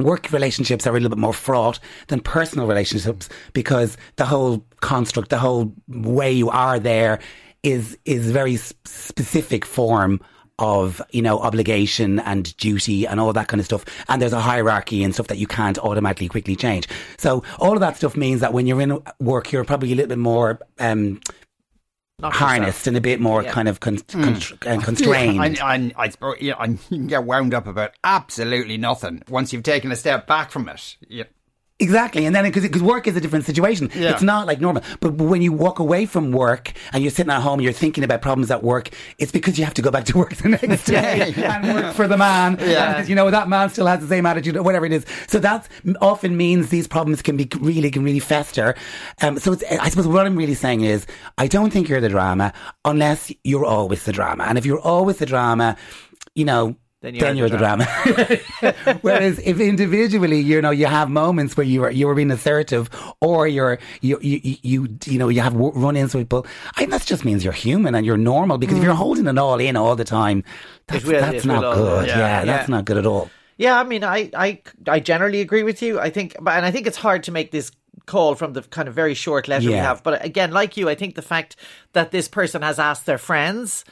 work 0.00 0.32
relationships 0.32 0.88
are 0.88 0.90
a 0.90 0.94
little 0.94 1.10
bit 1.10 1.18
more 1.18 1.34
fraught 1.34 1.78
than 2.08 2.18
personal 2.18 2.66
relationships 2.66 3.28
because 3.52 3.96
the 4.16 4.26
whole 4.26 4.66
construct, 4.80 5.28
the 5.28 5.38
whole 5.38 5.72
way 5.86 6.32
you 6.32 6.50
are 6.50 6.80
there 6.80 7.20
is 7.62 7.96
is 8.04 8.32
very 8.32 8.56
specific 8.56 9.64
form 9.64 10.20
of 10.62 11.02
you 11.10 11.20
know 11.20 11.38
obligation 11.40 12.20
and 12.20 12.56
duty 12.56 13.06
and 13.06 13.18
all 13.20 13.32
that 13.32 13.48
kind 13.48 13.60
of 13.60 13.66
stuff 13.66 13.84
and 14.08 14.22
there's 14.22 14.32
a 14.32 14.40
hierarchy 14.40 15.02
and 15.02 15.12
stuff 15.12 15.26
that 15.26 15.36
you 15.38 15.46
can't 15.46 15.78
automatically 15.80 16.28
quickly 16.28 16.54
change 16.56 16.86
so 17.18 17.42
all 17.58 17.72
of 17.74 17.80
that 17.80 17.96
stuff 17.96 18.16
means 18.16 18.40
that 18.40 18.52
when 18.52 18.66
you're 18.66 18.80
in 18.80 19.02
work 19.20 19.50
you're 19.52 19.64
probably 19.64 19.92
a 19.92 19.94
little 19.96 20.08
bit 20.08 20.18
more 20.18 20.60
um 20.78 21.20
Not 22.20 22.32
harnessed 22.34 22.86
and 22.86 22.96
a 22.96 23.00
bit 23.00 23.20
more 23.20 23.42
Yeah. 23.42 23.50
kind 23.52 23.68
of 23.68 23.80
con- 23.80 23.98
con- 24.08 24.40
uh, 24.66 24.80
constrained 24.84 25.56
Yeah, 25.56 25.66
I, 25.66 25.74
I, 25.74 25.92
I 25.96 26.08
suppose 26.10 26.36
you, 26.40 26.50
know, 26.52 26.58
and 26.60 26.78
you 26.90 26.98
can 26.98 27.06
get 27.08 27.24
wound 27.24 27.52
up 27.54 27.66
about 27.66 27.90
absolutely 28.04 28.78
nothing 28.78 29.22
once 29.28 29.52
you've 29.52 29.64
taken 29.64 29.90
a 29.90 29.96
step 29.96 30.26
back 30.28 30.50
from 30.52 30.68
it. 30.68 30.96
Yeah. 31.08 31.24
Exactly, 31.82 32.26
and 32.26 32.34
then 32.34 32.44
because 32.50 32.82
work 32.82 33.06
is 33.06 33.16
a 33.16 33.20
different 33.20 33.44
situation, 33.44 33.90
Yeah. 33.94 34.10
it's 34.12 34.22
not 34.22 34.46
like 34.46 34.60
normal. 34.60 34.82
But, 35.00 35.12
when 35.32 35.42
you 35.42 35.52
walk 35.52 35.78
away 35.78 36.06
from 36.06 36.32
work 36.32 36.72
and 36.92 37.02
you're 37.02 37.10
sitting 37.10 37.32
at 37.32 37.40
home, 37.42 37.58
and 37.58 37.64
you're 37.64 37.72
thinking 37.72 38.04
about 38.04 38.22
problems 38.22 38.50
at 38.50 38.62
work. 38.62 38.88
It's 39.18 39.32
because 39.32 39.58
you 39.58 39.64
have 39.64 39.74
to 39.74 39.82
go 39.82 39.90
back 39.90 40.04
to 40.06 40.18
work 40.18 40.34
the 40.36 40.48
next 40.62 40.86
day 40.86 41.32
and 41.36 41.74
work 41.74 41.94
for 41.94 42.06
the 42.08 42.16
man. 42.16 42.56
Yeah. 42.60 42.98
And, 42.98 43.08
you 43.08 43.14
know 43.14 43.30
that 43.30 43.48
man 43.48 43.68
still 43.70 43.86
has 43.86 44.00
the 44.00 44.06
same 44.06 44.24
attitude, 44.26 44.56
or 44.56 44.62
whatever 44.62 44.86
it 44.86 44.92
is. 44.92 45.04
So 45.26 45.38
that 45.40 45.68
often 46.00 46.36
means 46.36 46.68
these 46.70 46.86
problems 46.86 47.20
can 47.22 47.36
be 47.36 47.48
really, 47.60 47.90
can 47.90 48.04
really 48.04 48.20
fester. 48.20 48.74
Um, 49.20 49.38
so 49.38 49.52
it's, 49.52 49.64
I 49.86 49.88
suppose 49.88 50.06
what 50.06 50.26
I'm 50.26 50.36
really 50.36 50.54
saying 50.54 50.82
is, 50.82 51.06
I 51.38 51.46
don't 51.48 51.72
think 51.72 51.88
you're 51.88 52.00
the 52.00 52.08
drama 52.08 52.52
unless 52.84 53.32
you're 53.44 53.64
always 53.66 54.04
the 54.04 54.12
drama, 54.12 54.44
and 54.44 54.56
if 54.58 54.64
you're 54.66 54.80
always 54.80 55.18
the 55.18 55.26
drama, 55.26 55.76
you 56.34 56.44
know. 56.44 56.76
Then 57.02 57.18
Then 57.18 57.36
you're 57.36 57.48
you're, 57.48 57.58
the 57.58 57.58
the 57.58 58.40
drama. 58.62 58.98
Whereas 59.02 59.40
if 59.40 59.58
individually, 59.58 60.38
you 60.38 60.62
know, 60.62 60.70
you 60.70 60.86
have 60.86 61.10
moments 61.10 61.56
where 61.56 61.66
you 61.66 61.82
are 61.82 61.90
you 61.90 62.08
are 62.08 62.14
being 62.14 62.30
assertive, 62.30 62.88
or 63.20 63.48
you're 63.48 63.80
you 64.02 64.20
you 64.22 64.56
you 64.62 64.88
you, 65.06 65.18
know 65.18 65.28
you 65.28 65.40
have 65.40 65.52
run-ins 65.54 66.14
with 66.14 66.26
people, 66.26 66.46
I 66.76 66.78
think 66.78 66.92
that 66.92 67.04
just 67.04 67.24
means 67.24 67.42
you're 67.42 67.52
human 67.52 67.96
and 67.96 68.06
you're 68.06 68.16
normal. 68.16 68.56
Because 68.56 68.78
if 68.78 68.84
you're 68.84 68.94
mm. 68.94 68.98
holding 68.98 69.26
it 69.26 69.36
all 69.36 69.58
in 69.58 69.76
all 69.76 69.96
the 69.96 70.04
time, 70.04 70.44
that's, 70.86 71.04
will- 71.04 71.20
that's 71.20 71.44
not 71.44 71.64
all- 71.64 71.74
good. 71.74 72.06
yeah, 72.06 72.18
Yeah, 72.18 72.44
that's 72.44 72.68
not 72.68 72.84
good 72.84 72.98
at 72.98 73.06
all. 73.06 73.28
Yeah, 73.56 73.78
I 73.78 73.84
mean, 73.84 74.02
I, 74.02 74.30
I, 74.34 74.60
I 74.88 74.98
generally 74.98 75.40
agree 75.40 75.62
with 75.62 75.82
you. 75.82 76.00
I 76.00 76.10
think, 76.10 76.36
but 76.40 76.54
and 76.54 76.64
I 76.64 76.70
think 76.70 76.86
it's 76.86 76.96
hard 76.96 77.24
to 77.24 77.32
make 77.32 77.50
this 77.50 77.70
call 78.06 78.34
from 78.34 78.52
the 78.52 78.62
kind 78.62 78.88
of 78.88 78.94
very 78.94 79.14
short 79.14 79.48
letter 79.48 79.66
we 79.66 79.74
have. 79.74 80.02
But 80.02 80.24
again, 80.24 80.52
like 80.52 80.76
you, 80.76 80.88
I 80.88 80.94
think 80.94 81.14
the 81.14 81.22
fact 81.22 81.56
that 81.92 82.10
this 82.10 82.28
person 82.28 82.62
has 82.62 82.78
asked 82.78 83.06
their 83.06 83.18
friends. 83.18 83.84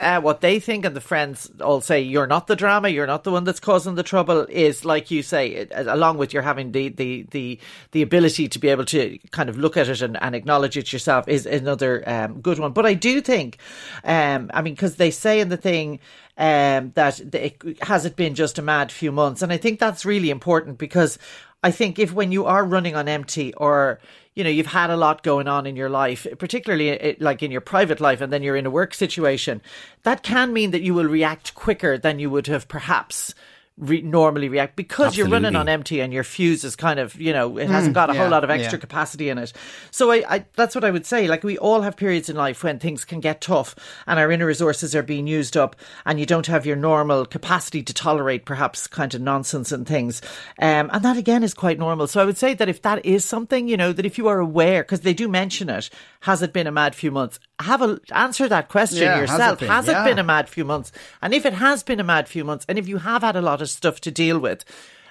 Uh, 0.00 0.20
what 0.20 0.40
they 0.40 0.60
think, 0.60 0.84
and 0.84 0.94
the 0.94 1.00
friends 1.00 1.50
all 1.60 1.80
say 1.80 2.00
you're 2.00 2.26
not 2.26 2.46
the 2.46 2.54
drama, 2.54 2.88
you're 2.88 3.06
not 3.06 3.24
the 3.24 3.32
one 3.32 3.42
that's 3.42 3.58
causing 3.58 3.96
the 3.96 4.02
trouble. 4.04 4.46
Is 4.48 4.84
like 4.84 5.10
you 5.10 5.22
say, 5.22 5.48
it, 5.48 5.72
along 5.74 6.18
with 6.18 6.32
your 6.32 6.42
having 6.42 6.70
the 6.70 6.88
the 6.90 7.26
the 7.30 7.58
the 7.90 8.02
ability 8.02 8.48
to 8.48 8.58
be 8.60 8.68
able 8.68 8.84
to 8.84 9.18
kind 9.32 9.48
of 9.48 9.56
look 9.56 9.76
at 9.76 9.88
it 9.88 10.00
and, 10.00 10.16
and 10.22 10.36
acknowledge 10.36 10.76
it 10.76 10.92
yourself 10.92 11.26
is 11.26 11.46
another 11.46 12.08
um, 12.08 12.40
good 12.40 12.60
one. 12.60 12.72
But 12.72 12.86
I 12.86 12.94
do 12.94 13.20
think, 13.20 13.58
um, 14.04 14.50
I 14.54 14.62
mean, 14.62 14.74
because 14.74 14.96
they 14.96 15.10
say 15.10 15.40
in 15.40 15.48
the 15.48 15.56
thing 15.56 15.98
um, 16.36 16.92
that 16.94 17.20
it, 17.34 17.82
has 17.82 18.04
it 18.04 18.14
been 18.14 18.36
just 18.36 18.58
a 18.58 18.62
mad 18.62 18.92
few 18.92 19.10
months, 19.10 19.42
and 19.42 19.52
I 19.52 19.56
think 19.56 19.80
that's 19.80 20.04
really 20.04 20.30
important 20.30 20.78
because 20.78 21.18
I 21.64 21.72
think 21.72 21.98
if 21.98 22.12
when 22.12 22.30
you 22.30 22.44
are 22.44 22.64
running 22.64 22.94
on 22.94 23.08
empty 23.08 23.52
or 23.54 23.98
you 24.38 24.44
know 24.44 24.50
you've 24.50 24.66
had 24.66 24.88
a 24.88 24.96
lot 24.96 25.24
going 25.24 25.48
on 25.48 25.66
in 25.66 25.74
your 25.74 25.90
life, 25.90 26.24
particularly 26.38 26.98
uh, 26.98 27.14
like 27.18 27.42
in 27.42 27.50
your 27.50 27.60
private 27.60 28.00
life, 28.00 28.20
and 28.20 28.32
then 28.32 28.44
you're 28.44 28.54
in 28.54 28.66
a 28.66 28.70
work 28.70 28.94
situation, 28.94 29.60
that 30.04 30.22
can 30.22 30.52
mean 30.52 30.70
that 30.70 30.80
you 30.80 30.94
will 30.94 31.06
react 31.08 31.56
quicker 31.56 31.98
than 31.98 32.20
you 32.20 32.30
would 32.30 32.46
have 32.46 32.68
perhaps. 32.68 33.34
Re- 33.78 34.02
normally 34.02 34.48
react 34.48 34.74
because 34.74 35.16
you're 35.16 35.28
running 35.28 35.54
on 35.54 35.68
empty 35.68 36.00
and 36.00 36.12
your 36.12 36.24
fuse 36.24 36.64
is 36.64 36.74
kind 36.74 36.98
of 36.98 37.14
you 37.20 37.32
know 37.32 37.58
it 37.58 37.68
hasn't 37.68 37.94
got 37.94 38.10
a 38.10 38.12
yeah, 38.12 38.20
whole 38.20 38.28
lot 38.28 38.42
of 38.42 38.50
extra 38.50 38.76
yeah. 38.76 38.80
capacity 38.80 39.28
in 39.28 39.38
it. 39.38 39.52
So 39.90 40.10
I, 40.10 40.24
I 40.28 40.44
that's 40.56 40.74
what 40.74 40.84
I 40.84 40.90
would 40.90 41.06
say. 41.06 41.28
Like 41.28 41.44
we 41.44 41.58
all 41.58 41.82
have 41.82 41.96
periods 41.96 42.28
in 42.28 42.36
life 42.36 42.64
when 42.64 42.78
things 42.78 43.04
can 43.04 43.20
get 43.20 43.40
tough 43.40 43.76
and 44.06 44.18
our 44.18 44.32
inner 44.32 44.46
resources 44.46 44.94
are 44.94 45.02
being 45.02 45.26
used 45.26 45.56
up 45.56 45.76
and 46.04 46.18
you 46.18 46.26
don't 46.26 46.46
have 46.46 46.66
your 46.66 46.76
normal 46.76 47.24
capacity 47.24 47.82
to 47.82 47.94
tolerate 47.94 48.44
perhaps 48.44 48.86
kind 48.86 49.14
of 49.14 49.20
nonsense 49.20 49.70
and 49.70 49.86
things. 49.86 50.20
Um, 50.60 50.90
and 50.92 51.04
that 51.04 51.16
again 51.16 51.44
is 51.44 51.54
quite 51.54 51.78
normal. 51.78 52.06
So 52.06 52.20
I 52.20 52.24
would 52.24 52.38
say 52.38 52.54
that 52.54 52.68
if 52.68 52.82
that 52.82 53.04
is 53.04 53.24
something, 53.24 53.68
you 53.68 53.76
know, 53.76 53.92
that 53.92 54.06
if 54.06 54.18
you 54.18 54.28
are 54.28 54.40
aware, 54.40 54.82
because 54.82 55.00
they 55.00 55.14
do 55.14 55.28
mention 55.28 55.68
it, 55.68 55.90
has 56.20 56.42
it 56.42 56.52
been 56.52 56.66
a 56.66 56.72
mad 56.72 56.94
few 56.94 57.10
months? 57.10 57.38
Have 57.60 57.82
a 57.82 58.00
answer 58.12 58.48
that 58.48 58.68
question 58.68 59.02
Yeah, 59.02 59.20
has 59.20 59.30
it 59.30 59.32
yourself. 59.32 59.58
been? 59.60 59.68
Has 59.68 59.88
it 59.88 60.04
been 60.04 60.18
a 60.18 60.24
mad 60.24 60.48
few 60.48 60.64
months? 60.64 60.92
And 61.22 61.34
if 61.34 61.44
it 61.46 61.54
has 61.54 61.82
been 61.82 62.00
a 62.00 62.04
mad 62.04 62.28
few 62.28 62.44
months, 62.44 62.64
and 62.68 62.78
if 62.78 62.88
you 62.88 62.98
have 62.98 63.22
had 63.22 63.36
a 63.36 63.42
lot 63.42 63.62
of 63.62 63.67
stuff 63.70 64.00
to 64.02 64.10
deal 64.10 64.38
with, 64.38 64.64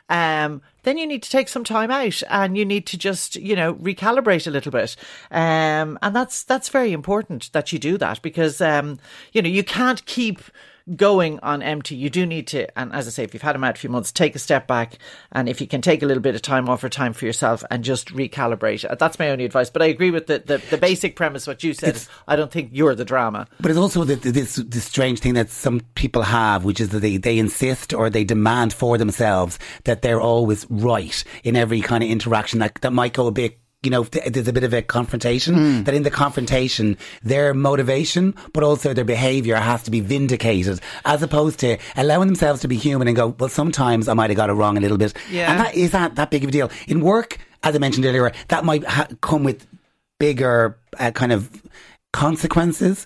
um, 0.09 0.61
then 0.83 0.97
you 0.97 1.05
need 1.05 1.23
to 1.23 1.29
take 1.29 1.49
some 1.49 1.63
time 1.63 1.91
out 1.91 2.23
and 2.29 2.57
you 2.57 2.65
need 2.65 2.85
to 2.87 2.97
just, 2.97 3.35
you 3.35 3.55
know, 3.55 3.73
recalibrate 3.75 4.47
a 4.47 4.51
little 4.51 4.71
bit. 4.71 4.95
Um, 5.31 5.99
and 6.01 6.15
that's, 6.15 6.43
that's 6.43 6.69
very 6.69 6.93
important 6.93 7.51
that 7.51 7.73
you 7.73 7.79
do 7.79 7.97
that 7.97 8.21
because, 8.21 8.61
um, 8.61 8.99
you 9.33 9.41
know, 9.41 9.49
you 9.49 9.63
can't 9.63 10.05
keep 10.05 10.41
going 10.95 11.39
on 11.39 11.61
empty. 11.61 11.95
You 11.95 12.09
do 12.09 12.25
need 12.25 12.47
to, 12.47 12.79
and 12.79 12.93
as 12.93 13.07
I 13.07 13.11
say, 13.11 13.23
if 13.23 13.33
you've 13.33 13.43
had 13.43 13.55
a 13.55 13.59
mad 13.59 13.77
few 13.77 13.89
months, 13.89 14.11
take 14.11 14.35
a 14.35 14.39
step 14.39 14.67
back. 14.67 14.97
And 15.31 15.49
if 15.49 15.59
you 15.59 15.67
can 15.67 15.81
take 15.81 16.01
a 16.01 16.05
little 16.05 16.23
bit 16.23 16.35
of 16.35 16.41
time 16.41 16.69
off 16.69 16.83
or 16.83 16.89
time 16.89 17.13
for 17.13 17.25
yourself 17.25 17.63
and 17.69 17.83
just 17.83 18.13
recalibrate. 18.13 18.89
Uh, 18.89 18.95
That's 18.95 19.19
my 19.19 19.29
only 19.29 19.45
advice. 19.45 19.69
But 19.69 19.81
I 19.81 19.85
agree 19.85 20.11
with 20.11 20.27
the, 20.27 20.39
the, 20.39 20.57
the 20.69 20.77
basic 20.77 21.15
premise, 21.15 21.47
what 21.47 21.63
you 21.63 21.73
said. 21.73 21.95
is 21.95 22.09
I 22.27 22.35
don't 22.35 22.51
think 22.51 22.69
you're 22.71 22.95
the 22.95 23.05
drama. 23.05 23.47
But 23.59 23.71
it's 23.71 23.79
also 23.79 24.03
the, 24.03 24.15
the, 24.15 24.31
this 24.31 24.55
this 24.55 24.85
strange 24.85 25.19
thing 25.19 25.33
that 25.33 25.49
some 25.49 25.81
people 25.95 26.21
have, 26.23 26.63
which 26.63 26.79
is 26.79 26.89
that 26.89 26.99
they, 26.99 27.17
they 27.17 27.37
insist 27.37 27.93
or 27.93 28.09
they 28.09 28.23
demand 28.23 28.73
for 28.73 28.97
themselves 28.97 29.59
that 29.83 30.01
they're 30.01 30.21
always 30.21 30.65
right 30.69 31.23
in 31.43 31.55
every 31.55 31.81
kind 31.81 32.03
of 32.03 32.09
interaction 32.09 32.59
that, 32.59 32.75
that 32.81 32.91
might 32.91 33.13
go 33.13 33.27
a 33.27 33.31
bit. 33.31 33.59
You 33.87 33.91
know, 33.91 34.03
th- 34.03 34.25
there's 34.33 34.49
a 34.49 34.53
bit 34.53 34.65
of 34.65 34.73
a 34.73 34.81
confrontation. 34.81 35.83
That 35.85 35.93
in 35.95 36.03
the 36.03 36.11
confrontation, 36.11 36.97
their 37.23 37.53
motivation, 37.53 38.35
but 38.51 38.61
also 38.61 38.93
their 38.93 39.05
behaviour 39.05 39.55
has 39.55 39.81
to 39.83 39.91
be 39.91 40.01
vindicated, 40.01 40.81
as 41.05 41.23
opposed 41.23 41.57
to 41.59 41.77
allowing 41.95 42.27
themselves 42.27 42.59
to 42.63 42.67
be 42.67 42.75
human 42.75 43.07
and 43.07 43.15
go, 43.15 43.27
well, 43.39 43.47
sometimes 43.47 44.09
I 44.09 44.13
might 44.13 44.29
have 44.29 44.35
got 44.35 44.49
it 44.49 44.53
wrong 44.59 44.75
a 44.77 44.81
little 44.81 44.97
bit. 44.97 45.13
Yeah. 45.31 45.49
And 45.49 45.59
that 45.61 45.73
is 45.73 45.91
that 45.91 46.15
that 46.15 46.31
big 46.31 46.43
of 46.43 46.49
a 46.49 46.51
deal 46.51 46.69
in 46.87 46.99
work. 46.99 47.37
As 47.63 47.75
I 47.75 47.77
mentioned 47.79 48.05
earlier, 48.05 48.33
that 48.49 48.65
might 48.65 48.83
ha- 48.83 49.07
come 49.21 49.45
with 49.45 49.65
bigger 50.19 50.77
uh, 50.99 51.11
kind 51.11 51.31
of 51.31 51.49
consequences, 52.11 53.05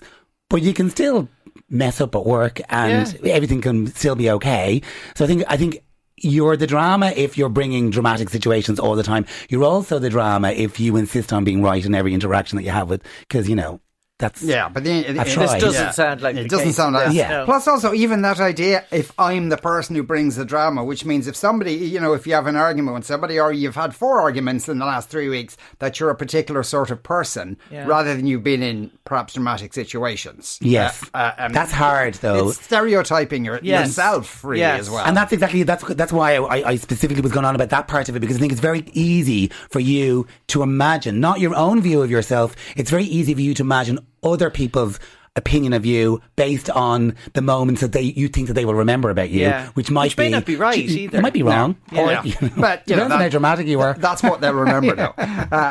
but 0.50 0.62
you 0.62 0.74
can 0.74 0.90
still 0.90 1.28
mess 1.70 2.00
up 2.00 2.14
at 2.16 2.26
work 2.26 2.60
and 2.70 3.06
everything 3.24 3.60
can 3.60 3.86
still 3.86 4.16
be 4.16 4.28
okay. 4.30 4.82
So 5.14 5.24
I 5.24 5.28
think 5.28 5.44
I 5.48 5.56
think 5.56 5.78
you're 6.22 6.56
the 6.56 6.66
drama 6.66 7.12
if 7.16 7.36
you're 7.36 7.48
bringing 7.48 7.90
dramatic 7.90 8.30
situations 8.30 8.78
all 8.78 8.94
the 8.94 9.02
time. 9.02 9.26
You're 9.48 9.64
also 9.64 9.98
the 9.98 10.10
drama 10.10 10.50
if 10.50 10.80
you 10.80 10.96
insist 10.96 11.32
on 11.32 11.44
being 11.44 11.62
right 11.62 11.84
in 11.84 11.94
every 11.94 12.14
interaction 12.14 12.56
that 12.56 12.62
you 12.62 12.70
have 12.70 12.88
with 12.88 13.02
because 13.20 13.48
you 13.48 13.56
know 13.56 13.80
that's 14.22 14.42
Yeah, 14.42 14.68
but 14.70 14.84
the, 14.84 14.90
I've 15.08 15.08
it. 15.10 15.16
This 15.16 15.34
doesn't 15.34 15.72
yeah. 15.74 15.90
sound 15.90 16.22
like 16.22 16.36
it 16.36 16.44
the 16.44 16.48
doesn't 16.48 16.66
case. 16.68 16.76
sound 16.76 16.94
like 16.94 17.12
Yeah. 17.12 17.28
No. 17.28 17.44
Plus, 17.44 17.68
also 17.68 17.92
even 17.92 18.22
that 18.22 18.40
idea, 18.40 18.84
if 18.90 19.12
I'm 19.18 19.50
the 19.50 19.56
person 19.58 19.94
who 19.96 20.02
brings 20.02 20.36
the 20.36 20.44
drama, 20.46 20.82
which 20.84 21.04
means 21.04 21.26
if 21.26 21.36
somebody, 21.36 21.74
you 21.74 22.00
know, 22.00 22.14
if 22.14 22.26
you 22.26 22.32
have 22.34 22.46
an 22.46 22.56
argument 22.56 22.94
with 22.94 23.04
somebody, 23.04 23.38
or 23.38 23.52
you've 23.52 23.74
had 23.74 23.94
four 23.94 24.20
arguments 24.20 24.68
in 24.68 24.78
the 24.78 24.86
last 24.86 25.10
three 25.10 25.28
weeks, 25.28 25.56
that 25.80 26.00
you're 26.00 26.10
a 26.10 26.14
particular 26.14 26.62
sort 26.62 26.90
of 26.90 27.02
person, 27.02 27.58
Yeah. 27.70 27.86
rather 27.86 28.14
than 28.16 28.26
you've 28.26 28.44
been 28.44 28.62
in 28.62 28.90
perhaps 29.04 29.34
dramatic 29.34 29.74
situations. 29.74 30.58
Yes. 30.62 31.02
Uh, 31.12 31.16
uh, 31.18 31.32
um, 31.46 31.52
That's 31.52 31.72
hard, 31.72 32.14
though. 32.14 32.48
It's 32.50 32.64
stereotyping 32.64 33.44
your, 33.44 33.58
Yes. 33.62 33.88
yourself, 33.88 34.44
really, 34.44 34.60
Yes. 34.60 34.80
as 34.80 34.90
well. 34.90 35.04
And 35.04 35.16
that's 35.16 35.32
exactly 35.32 35.62
that's 35.64 35.84
that's 35.94 36.12
why 36.12 36.36
I, 36.36 36.70
I 36.70 36.76
specifically 36.76 37.22
was 37.22 37.32
going 37.32 37.44
on 37.44 37.54
about 37.54 37.70
that 37.70 37.88
part 37.88 38.08
of 38.08 38.16
it 38.16 38.20
because 38.20 38.36
I 38.36 38.38
think 38.40 38.52
it's 38.52 38.60
very 38.60 38.84
easy 38.92 39.48
for 39.70 39.80
you 39.80 40.26
to 40.48 40.62
imagine 40.62 41.20
not 41.20 41.40
your 41.40 41.54
own 41.54 41.80
view 41.82 42.02
of 42.02 42.10
yourself. 42.10 42.54
It's 42.76 42.90
very 42.90 43.04
easy 43.04 43.34
for 43.34 43.40
you 43.40 43.54
to 43.54 43.62
imagine 43.62 43.98
other 44.22 44.50
people's 44.50 44.98
opinion 45.36 45.72
of 45.72 45.86
you 45.86 46.20
based 46.36 46.68
on 46.68 47.14
the 47.32 47.40
moments 47.40 47.80
that 47.80 47.92
they 47.92 48.02
you 48.02 48.28
think 48.28 48.48
that 48.48 48.52
they 48.54 48.66
will 48.66 48.74
remember 48.74 49.08
about 49.08 49.30
you, 49.30 49.40
Yeah. 49.40 49.68
which 49.68 49.90
might 49.90 50.04
Which 50.04 50.16
be 50.16 50.24
may 50.24 50.28
not 50.30 50.44
be 50.44 50.56
right 50.56 50.78
It 50.78 50.90
either. 50.90 51.22
might 51.22 51.32
be 51.32 51.42
wrong, 51.42 51.76
Yeah. 51.90 52.00
or 52.00 52.10
Yeah. 52.12 52.22
you 52.22 52.34
know, 52.42 52.50
But, 52.58 52.82
you 52.86 52.96
know, 52.96 53.08
that- 53.08 53.18
how 53.20 53.28
dramatic 53.30 53.66
you 53.66 53.78
were. 53.78 53.94
That's 53.98 54.22
what 54.22 54.42
they'll 54.42 54.52
remember, 54.52 54.94
though, 54.94 55.14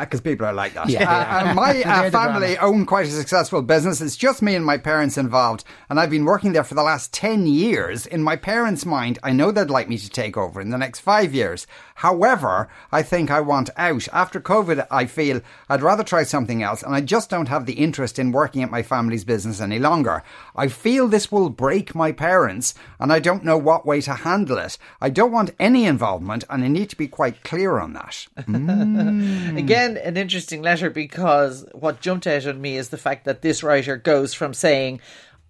because 0.00 0.20
people 0.20 0.46
are 0.46 0.52
like 0.52 0.74
that. 0.74 0.88
Yeah. 0.88 1.08
Uh, 1.08 1.46
and 1.46 1.54
my 1.56 1.80
uh, 1.84 2.10
family 2.10 2.58
own 2.58 2.86
quite 2.86 3.06
a 3.06 3.10
successful 3.10 3.62
business. 3.62 4.00
It's 4.00 4.16
just 4.16 4.42
me 4.42 4.56
and 4.56 4.66
my 4.66 4.78
parents 4.78 5.16
involved, 5.16 5.62
and 5.88 6.00
I've 6.00 6.10
been 6.10 6.24
working 6.24 6.52
there 6.54 6.64
for 6.64 6.74
the 6.74 6.82
last 6.82 7.12
10 7.12 7.46
years. 7.46 8.04
In 8.06 8.20
my 8.22 8.34
parents' 8.34 8.84
mind, 8.84 9.20
I 9.22 9.30
know 9.32 9.52
they'd 9.52 9.70
like 9.70 9.88
me 9.88 9.98
to 9.98 10.10
take 10.10 10.36
over 10.36 10.60
in 10.60 10.70
the 10.70 10.78
next 10.78 10.98
five 11.00 11.32
years. 11.32 11.68
However, 11.96 12.68
I 12.90 13.02
think 13.02 13.30
I 13.30 13.40
want 13.40 13.70
out. 13.76 14.08
After 14.12 14.40
COVID, 14.40 14.86
I 14.90 15.04
feel 15.06 15.40
I'd 15.68 15.82
rather 15.82 16.02
try 16.02 16.24
something 16.24 16.64
else, 16.64 16.82
and 16.82 16.96
I 16.96 17.00
just 17.00 17.30
don't 17.30 17.48
have 17.48 17.66
the 17.66 17.74
interest 17.74 18.18
in 18.18 18.32
working 18.32 18.62
at 18.64 18.70
my 18.70 18.82
family's 18.82 19.22
business 19.24 19.51
any 19.60 19.78
longer. 19.78 20.22
I 20.56 20.68
feel 20.68 21.08
this 21.08 21.30
will 21.30 21.50
break 21.50 21.94
my 21.94 22.12
parents, 22.12 22.74
and 22.98 23.12
I 23.12 23.18
don't 23.18 23.44
know 23.44 23.58
what 23.58 23.86
way 23.86 24.00
to 24.02 24.14
handle 24.14 24.58
it. 24.58 24.78
I 25.00 25.10
don't 25.10 25.32
want 25.32 25.54
any 25.58 25.84
involvement, 25.86 26.44
and 26.48 26.64
I 26.64 26.68
need 26.68 26.90
to 26.90 26.96
be 26.96 27.08
quite 27.08 27.44
clear 27.44 27.78
on 27.78 27.92
that. 27.94 28.26
Mm. 28.52 29.58
Again, 29.58 29.96
an 29.96 30.16
interesting 30.16 30.62
letter 30.62 30.90
because 30.90 31.64
what 31.72 32.00
jumped 32.00 32.26
out 32.26 32.44
at 32.44 32.56
me 32.56 32.76
is 32.76 32.90
the 32.90 32.98
fact 32.98 33.24
that 33.24 33.42
this 33.42 33.62
writer 33.62 33.96
goes 33.96 34.34
from 34.34 34.52
saying, 34.52 35.00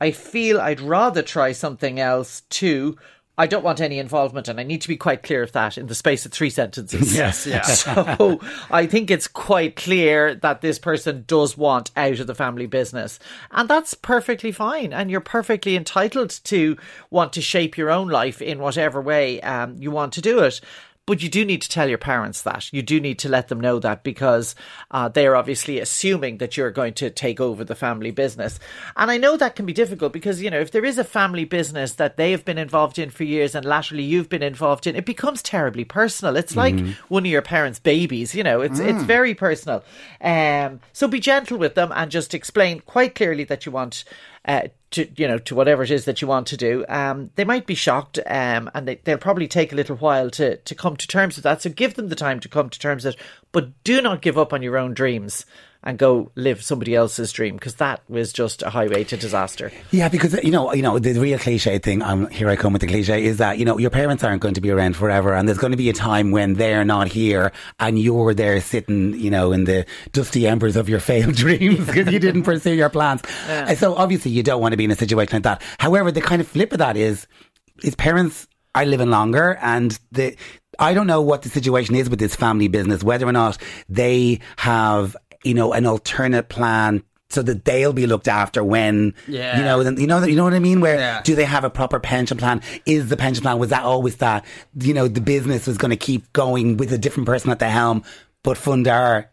I 0.01 0.11
feel 0.11 0.61
I'd 0.61 0.81
rather 0.81 1.23
try 1.23 1.53
something 1.53 2.01
else 2.01 2.43
to, 2.51 2.97
I 3.39 3.47
don't 3.47 3.65
want 3.65 3.81
any 3.81 3.99
involvement. 3.99 4.49
And 4.49 4.61
I 4.61 4.63
need 4.63 4.83
to 4.83 4.89
be 4.89 4.97
quite 4.97 5.23
clear 5.23 5.43
of 5.43 5.53
that 5.53 5.79
in 5.79 5.87
the 5.87 5.95
space 5.95 6.27
of 6.27 6.33
three 6.33 6.51
sentences. 6.51 7.17
Yes, 7.23 7.47
yes. 7.47 7.83
So 8.23 8.41
I 8.71 8.87
think 8.87 9.11
it's 9.11 9.29
quite 9.29 9.77
clear 9.77 10.35
that 10.35 10.61
this 10.61 10.79
person 10.79 11.25
does 11.27 11.57
want 11.57 11.91
out 11.97 12.19
of 12.21 12.27
the 12.27 12.35
family 12.35 12.67
business. 12.67 13.19
And 13.51 13.69
that's 13.69 13.95
perfectly 13.95 14.53
fine. 14.53 14.93
And 14.93 15.11
you're 15.11 15.21
perfectly 15.21 15.77
entitled 15.77 16.41
to 16.45 16.77
want 17.11 17.33
to 17.35 17.43
shape 17.43 17.79
your 17.79 17.91
own 17.91 18.09
life 18.09 18.43
in 18.43 18.59
whatever 18.59 19.01
way 19.01 19.41
um, 19.43 19.77
you 19.79 19.91
want 19.91 20.13
to 20.15 20.21
do 20.21 20.41
it. 20.41 20.61
But 21.05 21.21
you 21.21 21.29
do 21.29 21.45
need 21.45 21.61
to 21.63 21.69
tell 21.69 21.89
your 21.89 21.99
parents 21.99 22.43
that. 22.43 22.73
You 22.73 22.81
do 22.81 23.01
need 23.01 23.19
to 23.21 23.29
let 23.29 23.49
them 23.49 23.59
know 23.59 23.81
that 23.81 24.05
because 24.05 24.55
uh, 24.93 25.09
they're 25.09 25.35
obviously 25.35 25.81
assuming 25.81 26.39
that 26.39 26.57
you're 26.57 26.71
going 26.71 26.95
to 26.95 27.11
take 27.11 27.41
over 27.41 27.65
the 27.65 27.75
family 27.75 28.13
business. 28.13 28.61
And 28.97 29.11
I 29.11 29.17
know 29.17 29.37
that 29.37 29.57
can 29.57 29.67
be 29.67 29.73
difficult 29.73 30.13
because, 30.13 30.41
you 30.41 30.49
know, 30.49 30.61
if 30.61 30.71
there 30.71 30.85
is 30.85 30.99
a 30.99 31.05
family 31.05 31.45
business 31.45 31.95
that 31.95 32.17
they 32.17 32.31
have 32.31 32.45
been 32.45 32.57
involved 32.57 33.01
in 33.01 33.11
for 33.11 33.25
years 33.25 33.57
and 33.57 33.65
latterly 33.65 34.05
you've 34.05 34.29
been 34.29 34.45
involved 34.45 34.87
in, 34.87 34.95
it 34.95 35.05
becomes 35.05 35.43
terribly 35.43 35.85
personal. 35.85 36.37
It's 36.37 36.55
like 36.55 36.79
one 37.09 37.25
of 37.25 37.31
your 37.33 37.43
parents' 37.43 37.81
babies, 37.81 38.33
you 38.33 38.45
know, 38.45 38.61
it's, 38.61 38.79
it's 38.79 39.03
very 39.03 39.35
personal. 39.35 39.83
Um, 40.21 40.79
so 40.93 41.09
be 41.09 41.19
gentle 41.19 41.59
with 41.59 41.75
them 41.75 41.91
and 41.93 42.13
just 42.13 42.33
explain 42.33 42.79
quite 42.79 43.17
clearly 43.17 43.43
that 43.45 43.67
you 43.67 43.73
want 43.73 44.05
uh, 44.45 44.69
to 44.93 45.09
you 45.17 45.27
know 45.29 45.39
to 45.39 45.55
whatever 45.55 45.83
it 45.83 45.91
is 45.91 46.05
that 46.05 46.23
you 46.23 46.29
want 46.29 46.47
to 46.49 46.57
do. 46.57 46.85
Um, 46.89 47.31
they 47.37 47.45
might 47.45 47.67
be 47.67 47.75
shocked, 47.75 48.19
um, 48.27 48.71
and 48.75 48.87
they, 48.87 48.97
they'll 49.05 49.19
probably 49.19 49.49
take 49.49 49.73
a 49.73 49.77
little 49.77 49.97
while 49.97 50.31
to 50.31 50.57
to 50.57 50.75
come 50.75 50.97
to 50.97 51.07
terms 51.07 51.37
with 51.37 51.45
that. 51.45 51.63
So 51.63 51.71
give 51.71 51.95
them 51.95 52.09
the 52.09 52.17
time 52.17 52.41
to 52.41 52.49
come 52.49 52.71
to 52.71 52.79
terms 52.79 53.05
with 53.05 53.15
it, 53.15 53.21
but 53.53 53.83
do 53.85 54.01
not 54.01 54.23
give 54.23 54.39
up 54.39 54.53
on 54.53 54.63
your 54.63 54.77
own 54.77 54.95
dreams 54.95 55.45
and 55.85 55.99
go 55.99 56.31
live 56.37 56.63
somebody 56.63 56.95
else's 56.95 57.33
dream 57.33 57.57
because 57.57 57.77
that 57.77 58.01
was 58.09 58.33
just 58.33 58.63
a 58.63 58.71
highway 58.71 59.03
to 59.05 59.17
disaster. 59.17 59.73
Yeah, 59.91 60.09
because 60.09 60.35
you 60.43 60.51
know, 60.51 60.73
you 60.73 60.83
know, 60.83 60.99
the 60.99 61.19
real 61.19 61.39
cliche 61.39 61.79
thing. 61.79 62.03
Um, 62.03 62.29
here 62.29 62.49
I 62.49 62.57
come 62.57 62.73
with 62.73 62.83
the 62.83 62.89
cliche 62.89 63.25
is 63.25 63.39
that 63.39 63.59
you 63.59 63.65
know 63.65 63.79
your 63.79 63.91
parents 63.91 64.23
aren't 64.23 64.43
going 64.43 64.55
to 64.55 64.61
be 64.61 64.71
around 64.71 64.97
forever, 64.97 65.35
and 65.35 65.49
there's 65.49 65.59
going 65.59 65.73
to 65.73 65.77
be 65.77 65.91
a 65.91 65.93
time 65.93 66.31
when 66.31 66.55
they're 66.55 66.85
not 66.85 67.09
here, 67.09 67.53
and 67.81 67.99
you're 67.99 68.35
there 68.35 68.61
sitting, 68.61 69.15
you 69.15 69.31
know, 69.31 69.53
in 69.53 69.65
the 69.65 69.85
dusty 70.13 70.47
embers 70.47 70.77
of 70.77 70.89
your 70.89 71.01
failed 71.01 71.35
dreams 71.37 71.87
because 71.87 72.13
you 72.13 72.19
didn't 72.19 72.45
pursue 72.45 72.75
your 72.75 72.89
plans. 72.89 73.23
And 73.49 73.77
so 73.79 73.95
obviously 73.95 74.31
you 74.31 74.43
don't 74.43 74.61
want 74.61 74.73
to 74.73 74.77
be 74.77 74.85
in 74.85 74.91
a 74.91 74.97
situation 74.97 75.37
like 75.37 75.43
that. 75.45 75.63
However, 75.79 76.13
the 76.13 76.21
kind 76.21 76.41
of 76.41 76.49
flip 76.49 76.73
of 76.73 76.79
that 76.79 76.97
is, 76.97 77.27
his 77.83 77.95
parents 77.95 78.47
are 78.75 78.87
living 78.87 79.11
longer, 79.11 79.59
and 79.61 79.99
the 80.13 80.37
I 80.79 80.95
don't 80.95 81.07
know 81.07 81.21
what 81.21 81.43
the 81.43 81.49
situation 81.49 81.95
is 81.95 82.09
with 82.09 82.19
this 82.19 82.35
family 82.35 82.69
business, 82.69 83.05
whether 83.05 83.27
or 83.27 83.33
not 83.33 83.59
they 83.89 84.41
have 84.57 85.17
you 85.45 85.55
know 85.55 85.73
an 85.73 85.87
alternate 85.87 86.49
plan 86.49 87.03
so 87.31 87.41
that 87.43 87.65
they'll 87.65 87.95
be 87.95 88.07
looked 88.07 88.29
after 88.29 88.63
when 88.63 89.15
Yeah. 89.27 89.59
you 89.59 89.65
know 89.65 89.81
you 90.01 90.07
know 90.07 90.23
you 90.23 90.37
know 90.37 90.45
what 90.45 90.53
I 90.55 90.59
mean 90.59 90.81
where 90.81 90.97
Yeah. 90.99 91.23
do 91.25 91.35
they 91.35 91.45
have 91.47 91.65
a 91.65 91.71
proper 91.71 91.99
pension 91.99 92.37
plan 92.37 92.61
is 92.87 93.09
the 93.09 93.17
pension 93.17 93.43
plan 93.43 93.59
was 93.59 93.71
that 93.71 93.83
always 93.85 94.17
that 94.17 94.45
you 94.79 94.93
know 94.95 95.09
the 95.09 95.21
business 95.23 95.67
was 95.67 95.79
going 95.79 95.91
to 95.91 95.97
keep 95.97 96.31
going 96.35 96.77
with 96.77 96.93
a 96.93 96.99
different 96.99 97.27
person 97.27 97.51
at 97.51 97.59
the 97.59 97.69
helm 97.71 98.03
but 98.43 98.59
fund 98.59 98.87
our 98.87 99.31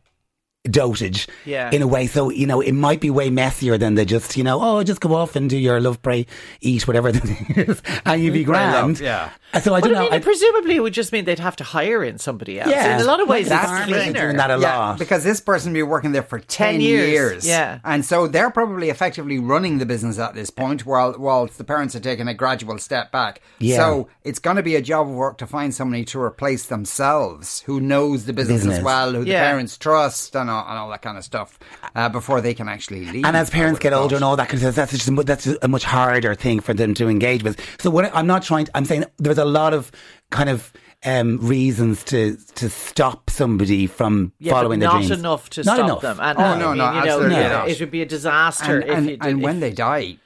dotage 0.69 1.27
Yeah. 1.45 1.71
in 1.71 1.81
a 1.81 1.87
way 1.87 2.07
so 2.07 2.29
you 2.29 2.45
know 2.47 2.61
it 2.61 2.73
might 2.73 3.01
be 3.01 3.09
way 3.09 3.29
messier 3.29 3.77
than 3.77 3.95
they 3.95 4.05
just 4.05 4.37
you 4.37 4.43
know 4.43 4.59
oh 4.61 4.83
just 4.83 5.01
go 5.01 5.15
off 5.15 5.35
and 5.35 5.49
do 5.49 5.57
your 5.57 5.79
love 5.81 6.01
pray 6.01 6.25
eat 6.61 6.87
whatever 6.87 7.11
the 7.15 7.19
thing 7.19 7.55
is 7.55 7.81
and 8.05 8.21
you'd 8.23 8.33
be 8.33 8.45
Pray, 8.45 8.53
love, 8.59 8.71
grand 8.95 8.99
yeah. 8.99 9.29
So 9.63 9.73
I 9.73 9.81
But 9.81 9.87
don't 9.87 9.97
I 9.97 10.03
know 10.05 10.09
mean, 10.11 10.21
presumably 10.21 10.75
it 10.75 10.79
would 10.81 10.93
just 10.93 11.11
mean 11.11 11.25
they'd 11.25 11.39
have 11.39 11.55
to 11.55 11.63
hire 11.63 12.03
in 12.03 12.19
somebody 12.19 12.59
else. 12.59 12.69
Yeah. 12.69 12.95
in 12.97 13.01
a 13.01 13.03
lot 13.03 13.19
of 13.19 13.27
ways, 13.27 13.49
the 13.49 13.55
it's 13.55 13.85
cleaner. 13.85 14.21
doing 14.21 14.37
that 14.37 14.51
a 14.51 14.59
Yeah, 14.59 14.77
lot 14.77 14.99
because 14.99 15.23
this 15.23 15.41
person 15.41 15.71
will 15.71 15.77
be 15.79 15.83
working 15.83 16.11
there 16.11 16.21
for 16.21 16.37
10, 16.37 16.73
10 16.73 16.81
years, 16.81 17.47
yeah. 17.47 17.79
And 17.83 18.05
so 18.05 18.27
they're 18.27 18.51
probably 18.51 18.91
effectively 18.91 19.39
running 19.39 19.79
the 19.79 19.87
business 19.87 20.19
at 20.19 20.35
this 20.35 20.51
point 20.51 20.85
while 20.85 21.15
whilst 21.17 21.57
the 21.57 21.63
parents 21.63 21.95
are 21.95 21.99
taking 21.99 22.27
a 22.27 22.35
gradual 22.35 22.77
step 22.77 23.11
back. 23.11 23.41
Yeah. 23.57 23.77
So 23.77 24.07
it's 24.23 24.37
going 24.37 24.57
to 24.57 24.61
be 24.63 24.75
a 24.75 24.83
job 24.83 25.07
of 25.09 25.15
work 25.15 25.39
to 25.39 25.47
find 25.47 25.73
somebody 25.73 26.05
to 26.05 26.21
replace 26.21 26.67
themselves 26.67 27.61
who 27.61 27.79
knows 27.79 28.25
the 28.25 28.33
business, 28.33 28.59
Business. 28.59 28.77
as 28.79 28.83
well, 28.83 29.13
who 29.13 29.25
the 29.25 29.31
parents 29.31 29.77
trust 29.79 30.35
and 30.35 30.49
all, 30.49 30.58
and 30.67 30.77
all 30.77 30.89
that 30.89 31.01
kind 31.01 31.17
of 31.17 31.23
stuff 31.23 31.57
uh, 31.95 32.09
before 32.09 32.41
they 32.41 32.53
can 32.53 32.67
actually 32.67 33.05
leave. 33.05 33.25
And 33.25 33.37
as 33.37 33.49
parents 33.49 33.79
get 33.79 33.93
older 33.93 34.15
and 34.15 34.23
all 34.23 34.35
that 34.37 34.49
kind 34.49 34.55
of 34.55 34.59
stuff, 34.61 34.75
that's 34.75 34.91
just 34.91 35.07
a, 35.07 35.11
mu- 35.11 35.23
that's 35.23 35.45
a 35.47 35.67
much 35.67 35.83
harder 35.83 36.35
thing 36.35 36.59
for 36.59 36.73
them 36.73 36.93
to 36.95 37.07
engage 37.07 37.43
with. 37.43 37.59
So 37.81 37.89
what 37.89 38.05
I- 38.05 38.11
I'm 38.19 38.27
not 38.27 38.43
trying. 38.43 38.65
To, 38.65 38.77
I'm 38.77 38.85
saying 38.85 39.05
there's 39.17 39.37
a 39.37 39.45
lot 39.45 39.73
of 39.73 39.91
kind 40.31 40.49
of 40.49 40.71
um, 41.05 41.37
reasons 41.41 42.03
to 42.05 42.35
to 42.55 42.69
stop 42.69 43.29
somebody 43.29 43.87
from 43.87 44.33
Yeah, 44.39 44.51
following 44.53 44.79
but 44.81 44.91
their 44.91 45.01
not 45.01 45.11
enough 45.19 45.49
to 45.51 45.63
Not 45.63 45.75
stop 45.77 45.85
enough. 45.87 46.01
them. 46.01 46.19
And 46.19 46.37
Oh, 46.37 46.41
I 46.41 46.59
no, 46.59 46.67
mean, 46.69 46.77
no, 46.77 46.85
you 46.87 46.93
know, 46.93 46.99
absolutely 46.99 47.35
it- 47.37 47.49
not. 47.49 47.69
it 47.69 47.79
would 47.79 47.91
be 47.91 48.01
a 48.01 48.05
disaster 48.05 48.79
And, 48.81 48.89
and, 48.91 49.05
you 49.05 49.17
did. 49.17 49.25
and 49.25 49.39
if- 49.39 49.43
when 49.45 49.59
they 49.61 49.71
die, 49.71 50.17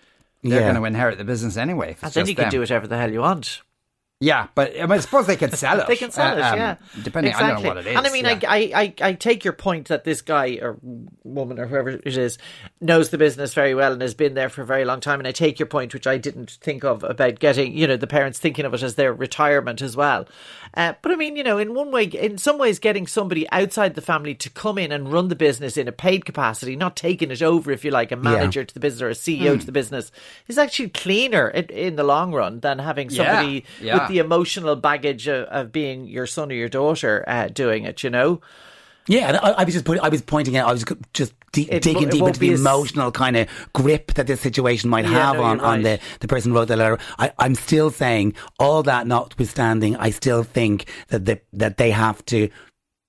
they're 0.42 0.60
Yeah. 0.60 0.60
going 0.62 0.76
to 0.76 0.86
inherit 0.86 1.18
the 1.20 1.24
business 1.24 1.58
anyway. 1.58 1.92
if 1.92 2.04
and 2.04 2.12
then 2.12 2.22
just 2.26 2.30
you 2.30 2.36
can 2.36 2.50
do 2.50 2.60
whatever 2.60 2.88
the 2.88 2.98
hell 2.98 3.12
you 3.12 3.20
want. 3.22 3.62
Yeah, 4.24 4.48
but 4.56 4.74
I, 4.78 4.84
mean, 4.84 4.92
I 4.92 5.00
suppose 5.00 5.28
they 5.28 5.36
could 5.36 5.54
sell 5.58 5.80
it. 5.82 5.88
They 5.88 5.98
can 5.98 6.10
sell 6.12 6.38
it, 6.38 6.42
uh, 6.42 6.54
um, 6.54 6.58
yeah. 6.58 6.76
Depending, 7.04 7.34
don't 7.34 7.62
know 7.62 7.70
what 7.70 7.78
it 7.78 7.88
is. 7.88 7.98
And 7.98 8.08
I 8.08 8.12
mean, 8.12 8.24
yeah. 8.24 8.40
I, 8.48 8.72
I, 8.74 8.94
I, 9.10 9.14
take 9.14 9.44
your 9.44 9.54
point 9.54 9.90
that 9.90 10.06
this 10.06 10.22
guy 10.22 10.60
or 10.62 10.78
woman 11.24 11.60
or 11.60 11.68
whoever 11.68 11.90
it 11.90 12.18
is 12.18 12.38
knows 12.80 13.10
the 13.10 13.18
business 13.18 13.54
very 13.54 13.76
well 13.76 13.92
and 13.92 14.02
has 14.02 14.14
been 14.14 14.34
there 14.34 14.48
for 14.48 14.62
a 14.62 14.66
very 14.66 14.86
long 14.86 15.02
time. 15.02 15.20
And 15.20 15.28
I 15.28 15.34
take 15.34 15.60
your 15.60 15.68
point, 15.68 15.94
which 15.94 16.08
I 16.08 16.18
didn't 16.18 16.52
think 16.52 16.86
of 16.86 17.04
about 17.04 17.40
getting, 17.40 17.78
you 17.78 17.86
know, 17.86 17.98
the 17.98 18.08
parents 18.08 18.40
thinking 18.40 18.64
of 18.64 18.74
it 18.74 18.82
as 18.82 18.96
their 18.96 19.14
retirement 19.14 19.82
as 19.82 19.98
well. 19.98 20.26
Uh, 20.76 20.94
but 21.02 21.12
I 21.12 21.16
mean, 21.16 21.36
you 21.36 21.44
know, 21.44 21.58
in 21.58 21.74
one 21.74 21.92
way, 21.92 22.06
in 22.06 22.38
some 22.38 22.58
ways, 22.58 22.80
getting 22.80 23.08
somebody 23.08 23.50
outside 23.52 23.96
the 23.96 24.02
family 24.02 24.36
to 24.36 24.50
come 24.50 24.78
in 24.78 24.92
and 24.92 25.12
run 25.12 25.28
the 25.28 25.36
business 25.36 25.76
in 25.76 25.88
a 25.88 25.92
paid 25.92 26.24
capacity, 26.26 26.76
not 26.76 26.96
taking 26.96 27.30
it 27.30 27.42
over, 27.42 27.72
if 27.72 27.84
you 27.84 27.92
like, 27.92 28.12
a 28.12 28.16
manager 28.16 28.64
to 28.64 28.74
the 28.74 28.80
business 28.80 29.02
or 29.02 29.10
a 29.10 29.14
CEO 29.14 29.54
Hmm. 29.54 29.60
to 29.60 29.66
the 29.66 29.72
business, 29.72 30.12
is 30.48 30.58
actually 30.58 30.90
cleaner 30.90 31.50
in, 31.50 31.66
in 31.66 31.96
the 31.96 32.04
long 32.04 32.32
run 32.34 32.62
than 32.62 32.80
having 32.80 33.10
Yeah, 33.10 33.18
somebody 33.18 33.66
yeah. 33.82 34.04
with 34.08 34.13
the 34.14 34.20
emotional 34.20 34.76
baggage 34.76 35.28
of, 35.28 35.46
of 35.48 35.72
being 35.72 36.06
your 36.08 36.28
son 36.28 36.52
or 36.52 36.56
your 36.56 36.70
daughter 36.70 37.24
uh, 37.28 37.48
doing 37.48 37.84
it, 37.84 38.04
you 38.04 38.10
know? 38.10 38.42
Yeah, 39.08 39.28
and 39.28 39.38
I, 39.38 39.50
I 39.50 39.64
was 39.66 39.74
just 39.74 39.86
put, 39.86 40.00
I 40.00 40.08
was 40.08 40.22
pointing 40.22 40.56
out. 40.56 40.70
I 40.70 40.72
was 40.72 40.86
just 41.14 41.34
de- 41.52 41.70
It 41.70 41.84
digging 41.84 42.08
it 42.08 42.12
deep 42.12 42.24
into 42.24 42.40
the 42.40 42.54
as- 42.54 42.62
emotional 42.62 43.12
kind 43.12 43.36
of 43.36 43.48
grip 43.74 44.14
that 44.14 44.28
this 44.28 44.40
situation 44.40 44.90
might 44.90 45.04
Yeah, 45.04 45.12
have 45.12 45.36
no, 45.36 45.44
on, 45.44 45.58
you're 45.58 45.66
on 45.66 45.82
the, 45.82 46.00
the 46.22 46.28
person 46.30 46.52
who 46.52 46.58
wrote 46.58 46.70
the 46.70 46.78
letter. 46.78 46.98
I, 47.20 47.34
I'm 47.38 47.56
still 47.56 47.90
saying 47.90 48.36
all 48.60 48.82
that 48.84 49.06
notwithstanding, 49.06 49.98
I 49.98 50.12
still 50.12 50.44
think 50.44 50.88
that 51.10 51.26
the, 51.26 51.42
that 51.52 51.76
they 51.78 51.92
have 51.92 52.24
to 52.28 52.50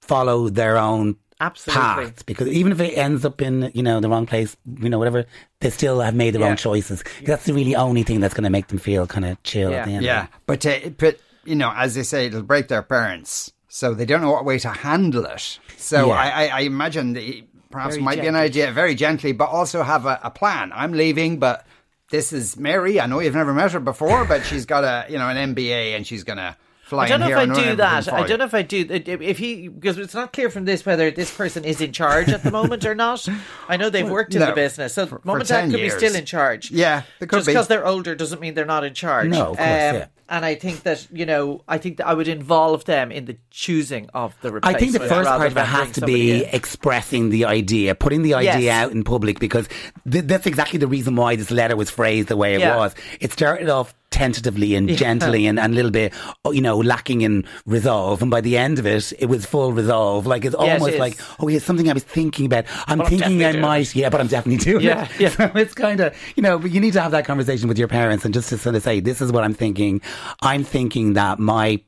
follow 0.03 0.49
their 0.49 0.79
own 0.79 1.17
Absolutely. 1.47 2.05
paths 2.07 2.23
because 2.23 2.49
even 2.49 2.73
if 2.73 2.81
it 2.81 2.93
ends 2.97 3.25
up 3.25 3.41
in 3.43 3.71
you 3.75 3.83
know 3.83 4.01
the 4.01 4.09
wrong 4.09 4.27
place, 4.27 4.57
you 4.81 4.89
know 4.89 4.99
whatever, 4.99 5.25
they 5.61 5.71
still 5.71 6.01
have 6.01 6.15
made 6.15 6.35
their 6.35 6.41
Yeah. 6.43 6.49
own 6.51 6.57
choices. 6.57 7.03
That's 7.25 7.45
the 7.45 7.53
really 7.55 7.75
only 7.77 8.03
thing 8.03 8.21
that's 8.21 8.35
going 8.35 8.45
to 8.45 8.51
make 8.51 8.69
them 8.69 8.79
feel 8.79 9.07
kind 9.07 9.25
of 9.25 9.43
chill 9.43 9.71
Yeah. 9.71 9.77
at 9.79 9.87
the 9.87 9.93
end. 9.95 10.05
Yeah, 10.05 10.27
but 10.47 10.65
uh, 10.67 10.79
but 10.99 11.19
you 11.45 11.55
know, 11.57 11.73
as 11.77 11.95
they 11.95 12.03
say, 12.03 12.27
it'll 12.27 12.43
break 12.43 12.69
their 12.69 12.83
parents, 12.83 13.53
so 13.69 13.93
they 13.95 14.07
don't 14.07 14.21
know 14.23 14.31
what 14.31 14.45
way 14.45 14.59
to 14.61 14.69
handle 14.71 15.25
it. 15.27 15.59
So 15.77 16.07
Yeah. 16.09 16.13
I, 16.15 16.29
I, 16.29 16.47
I 16.47 16.61
imagine 16.61 17.13
the, 17.13 17.45
perhaps 17.71 17.95
Very 17.97 18.03
might 18.05 18.21
be 18.21 18.27
an 18.29 18.37
idea, 18.37 18.73
very 18.73 18.95
gently, 18.95 19.33
but 19.33 19.51
also 19.51 19.83
have 19.83 20.07
a, 20.07 20.19
a 20.23 20.31
plan. 20.31 20.73
I'm 20.75 20.93
leaving, 20.93 21.39
but 21.39 21.67
this 22.11 22.33
is 22.33 22.57
Mary. 22.57 23.01
I 23.01 23.07
know 23.07 23.21
you've 23.21 23.35
never 23.35 23.53
met 23.53 23.73
her 23.73 23.81
before, 23.81 24.25
but 24.25 24.45
she's 24.47 24.65
got 24.67 24.85
a 24.85 25.11
you 25.11 25.19
know 25.19 25.29
an 25.29 25.55
MBA 25.55 25.97
and 25.97 26.07
she's 26.07 26.25
gonna 26.25 26.57
fly 26.95 27.05
I 27.05 27.09
don't 27.09 27.21
know 27.21 27.27
here 27.27 27.39
if 27.39 27.51
I 27.51 27.55
do 27.71 27.77
that. 27.77 28.13
I 28.13 28.27
don't 28.27 28.39
know 28.39 28.45
if 28.45 28.55
I 28.55 28.63
do 28.63 28.87
if 28.89 29.21
if 29.21 29.39
he 29.39 29.69
because 29.69 29.99
it's 29.99 30.15
not 30.15 30.33
clear 30.33 30.51
from 30.51 30.65
this 30.65 30.85
whether 30.87 31.11
this 31.11 31.35
person 31.35 31.65
is 31.65 31.81
in 31.81 31.93
charge 31.93 32.29
at 32.31 32.43
the 32.43 32.51
moment 32.51 32.85
or 32.87 32.95
not. 32.95 33.27
I 33.69 33.77
know 33.77 33.91
they've 33.91 34.09
worked 34.09 34.35
in 34.35 34.41
no, 34.41 34.47
the 34.47 34.53
business, 34.53 34.95
so 34.95 35.07
for- 35.07 35.21
mom 35.25 35.37
for 35.37 35.41
and 35.41 35.49
dad 35.49 35.71
could 35.71 35.81
years. 35.81 35.95
be 35.95 35.99
still 35.99 36.15
in 36.17 36.25
charge. 36.25 36.71
Yeah, 36.71 37.03
they 37.21 37.27
could 37.27 37.37
just 37.39 37.47
be. 37.47 37.53
because 37.53 37.69
they're 37.69 37.87
older 37.87 38.15
doesn't 38.15 38.41
mean 38.41 38.55
they're 38.55 38.65
not 38.65 38.85
in 38.85 38.95
charge. 38.95 39.27
Um, 39.27 39.31
No, 39.33 39.41
of 39.51 39.57
course, 39.57 39.59
yeah. 39.69 40.07
And 40.27 40.43
I 40.43 40.55
think 40.55 40.85
that 40.85 41.07
you 41.13 41.27
know, 41.27 41.63
I 41.69 41.77
think 41.77 41.99
that 41.99 42.07
I 42.07 42.15
would 42.15 42.29
involve 42.29 42.87
them 42.87 43.13
in 43.13 43.27
the 43.27 43.37
choosing 43.51 44.09
of 44.15 44.35
the 44.41 44.59
I 44.63 44.73
think 44.73 44.93
the 44.93 45.01
first 45.01 45.29
part 45.29 45.47
of 45.53 45.57
it 45.57 45.61
has 45.67 45.91
to 45.93 46.07
be 46.07 46.43
in. 46.45 46.49
expressing 46.51 47.29
the 47.29 47.45
idea, 47.45 47.95
putting 47.95 48.23
the 48.23 48.33
idea 48.35 48.59
Yes. 48.59 48.85
out 48.85 48.93
in 48.93 49.05
public, 49.05 49.39
because 49.39 49.69
th- 50.11 50.25
that's 50.25 50.47
exactly 50.47 50.79
the 50.79 50.87
reason 50.87 51.15
why 51.15 51.37
this 51.37 51.51
letter 51.51 51.77
was 51.77 51.91
phrased 51.91 52.29
the 52.29 52.37
way 52.39 52.55
it 52.55 52.61
Yeah. 52.61 52.77
was. 52.77 52.95
It 53.21 53.33
started 53.33 53.69
off 53.69 53.95
tentatively 54.15 54.77
and 54.77 54.89
gently 54.89 55.47
and, 55.47 55.59
and 55.59 55.73
a 55.73 55.77
little 55.77 55.91
bit, 55.91 56.13
oh, 56.45 56.53
you 56.53 56.61
know, 56.61 56.79
lacking 56.79 57.23
in 57.23 57.45
resolve. 57.67 58.23
And 58.23 58.31
by 58.31 58.41
the 58.41 58.57
end 58.57 58.79
of 58.79 58.87
it, 58.87 59.13
it 59.19 59.27
was 59.27 59.45
full 59.45 59.73
resolve. 59.73 60.25
Like 60.27 60.45
it's 60.45 60.55
Yeah, 60.59 60.67
it 60.67 60.73
almost 60.75 60.95
is. 60.95 61.01
like, 61.01 61.19
oh, 61.41 61.49
here's 61.49 61.65
something 61.65 61.91
I 61.91 61.93
was 61.93 62.05
thinking 62.05 62.47
about. 62.47 62.65
I'm 62.87 63.01
thinking 63.05 63.45
I 63.45 63.53
might, 63.55 63.95
yeah, 63.95 64.09
but 64.11 64.21
I'm 64.21 64.29
definitely 64.29 64.65
doing 64.65 64.85
Yeah, 64.85 65.09
it. 65.19 65.21
yeah. 65.21 65.29
So 65.35 65.51
it's 65.57 65.75
kind 65.75 65.99
of, 66.01 66.17
you 66.37 66.43
know, 66.45 66.59
but 66.61 66.71
you 66.71 66.81
need 66.81 66.93
to 66.93 67.01
have 67.01 67.11
that 67.11 67.25
conversation 67.25 67.67
with 67.69 67.79
your 67.79 67.89
parents 67.89 68.25
and 68.25 68.33
just 68.33 68.49
to 68.51 68.59
sort 68.59 68.77
of 68.77 68.83
say, 68.85 69.01
this 69.01 69.21
is 69.21 69.33
what 69.33 69.43
I'm 69.43 69.55
thinking. 69.55 70.01
I'm 70.43 70.63
thinking 70.63 71.15
that 71.15 71.39
my 71.41 71.81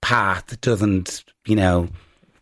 path 0.00 0.60
doesn't, 0.60 1.24
you 1.46 1.56
know, 1.56 1.88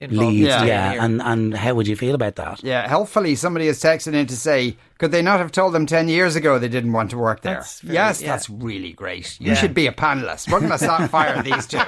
Involve 0.02 0.30
lead. 0.32 0.38
you 0.40 0.46
Yeah, 0.46 0.58
staying 0.90 1.00
and 1.04 1.22
and 1.22 1.54
how 1.54 1.74
would 1.74 1.86
you 1.86 1.96
feel 1.96 2.14
about 2.14 2.36
that? 2.36 2.62
Yeah, 2.64 2.86
helpfully 2.88 3.34
somebody 3.36 3.66
has 3.68 3.80
texted 3.80 4.14
in 4.14 4.26
to 4.26 4.36
say, 4.36 4.76
could 4.98 5.10
they 5.12 5.22
not 5.22 5.38
have 5.38 5.50
told 5.52 5.72
them 5.74 5.86
10 5.86 6.08
years 6.08 6.36
ago 6.36 6.58
they 6.58 6.68
didn't 6.68 6.92
want 6.92 7.10
to 7.10 7.18
work 7.18 7.42
there? 7.42 7.54
That's 7.56 7.80
very- 7.80 7.94
yes, 7.94 8.20
yeah. 8.20 8.28
that's 8.32 8.50
really 8.50 8.92
great. 8.92 9.40
You 9.40 9.48
Yeah. 9.48 9.54
should 9.54 9.74
be 9.74 9.86
a 9.86 9.92
panelist. 9.92 10.50
We're 10.50 10.60
going 10.60 10.70
to 10.72 10.78
start 10.78 11.10
fire 11.10 11.42
these 11.50 11.66
two. 11.66 11.80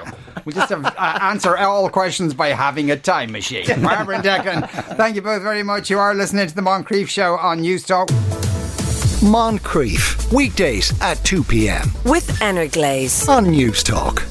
We 0.44 0.52
just 0.52 0.70
have 0.70 0.84
uh, 0.84 1.18
answer 1.22 1.56
all 1.56 1.88
questions 1.88 2.34
by 2.34 2.48
having 2.48 2.90
a 2.90 2.96
time 2.96 3.32
machine. 3.32 3.66
Barbara 3.82 4.16
and 4.16 4.24
Declan, 4.24 4.68
thank 4.96 5.16
you 5.16 5.22
both 5.22 5.42
very 5.42 5.62
much. 5.62 5.90
You 5.90 5.98
are 5.98 6.14
listening 6.14 6.46
to 6.46 6.54
the 6.54 6.62
Moncrieff 6.62 7.08
Show 7.08 7.36
on 7.36 7.60
News 7.60 7.84
Talk. 7.84 8.08
Moncrieff, 9.22 10.32
weekdays 10.32 10.92
at 11.00 11.16
2 11.24 11.44
p.m. 11.44 11.88
with 12.04 12.42
Anna 12.42 12.68
Glaze 12.68 13.26
on 13.28 13.46
Newstalk. 13.46 14.22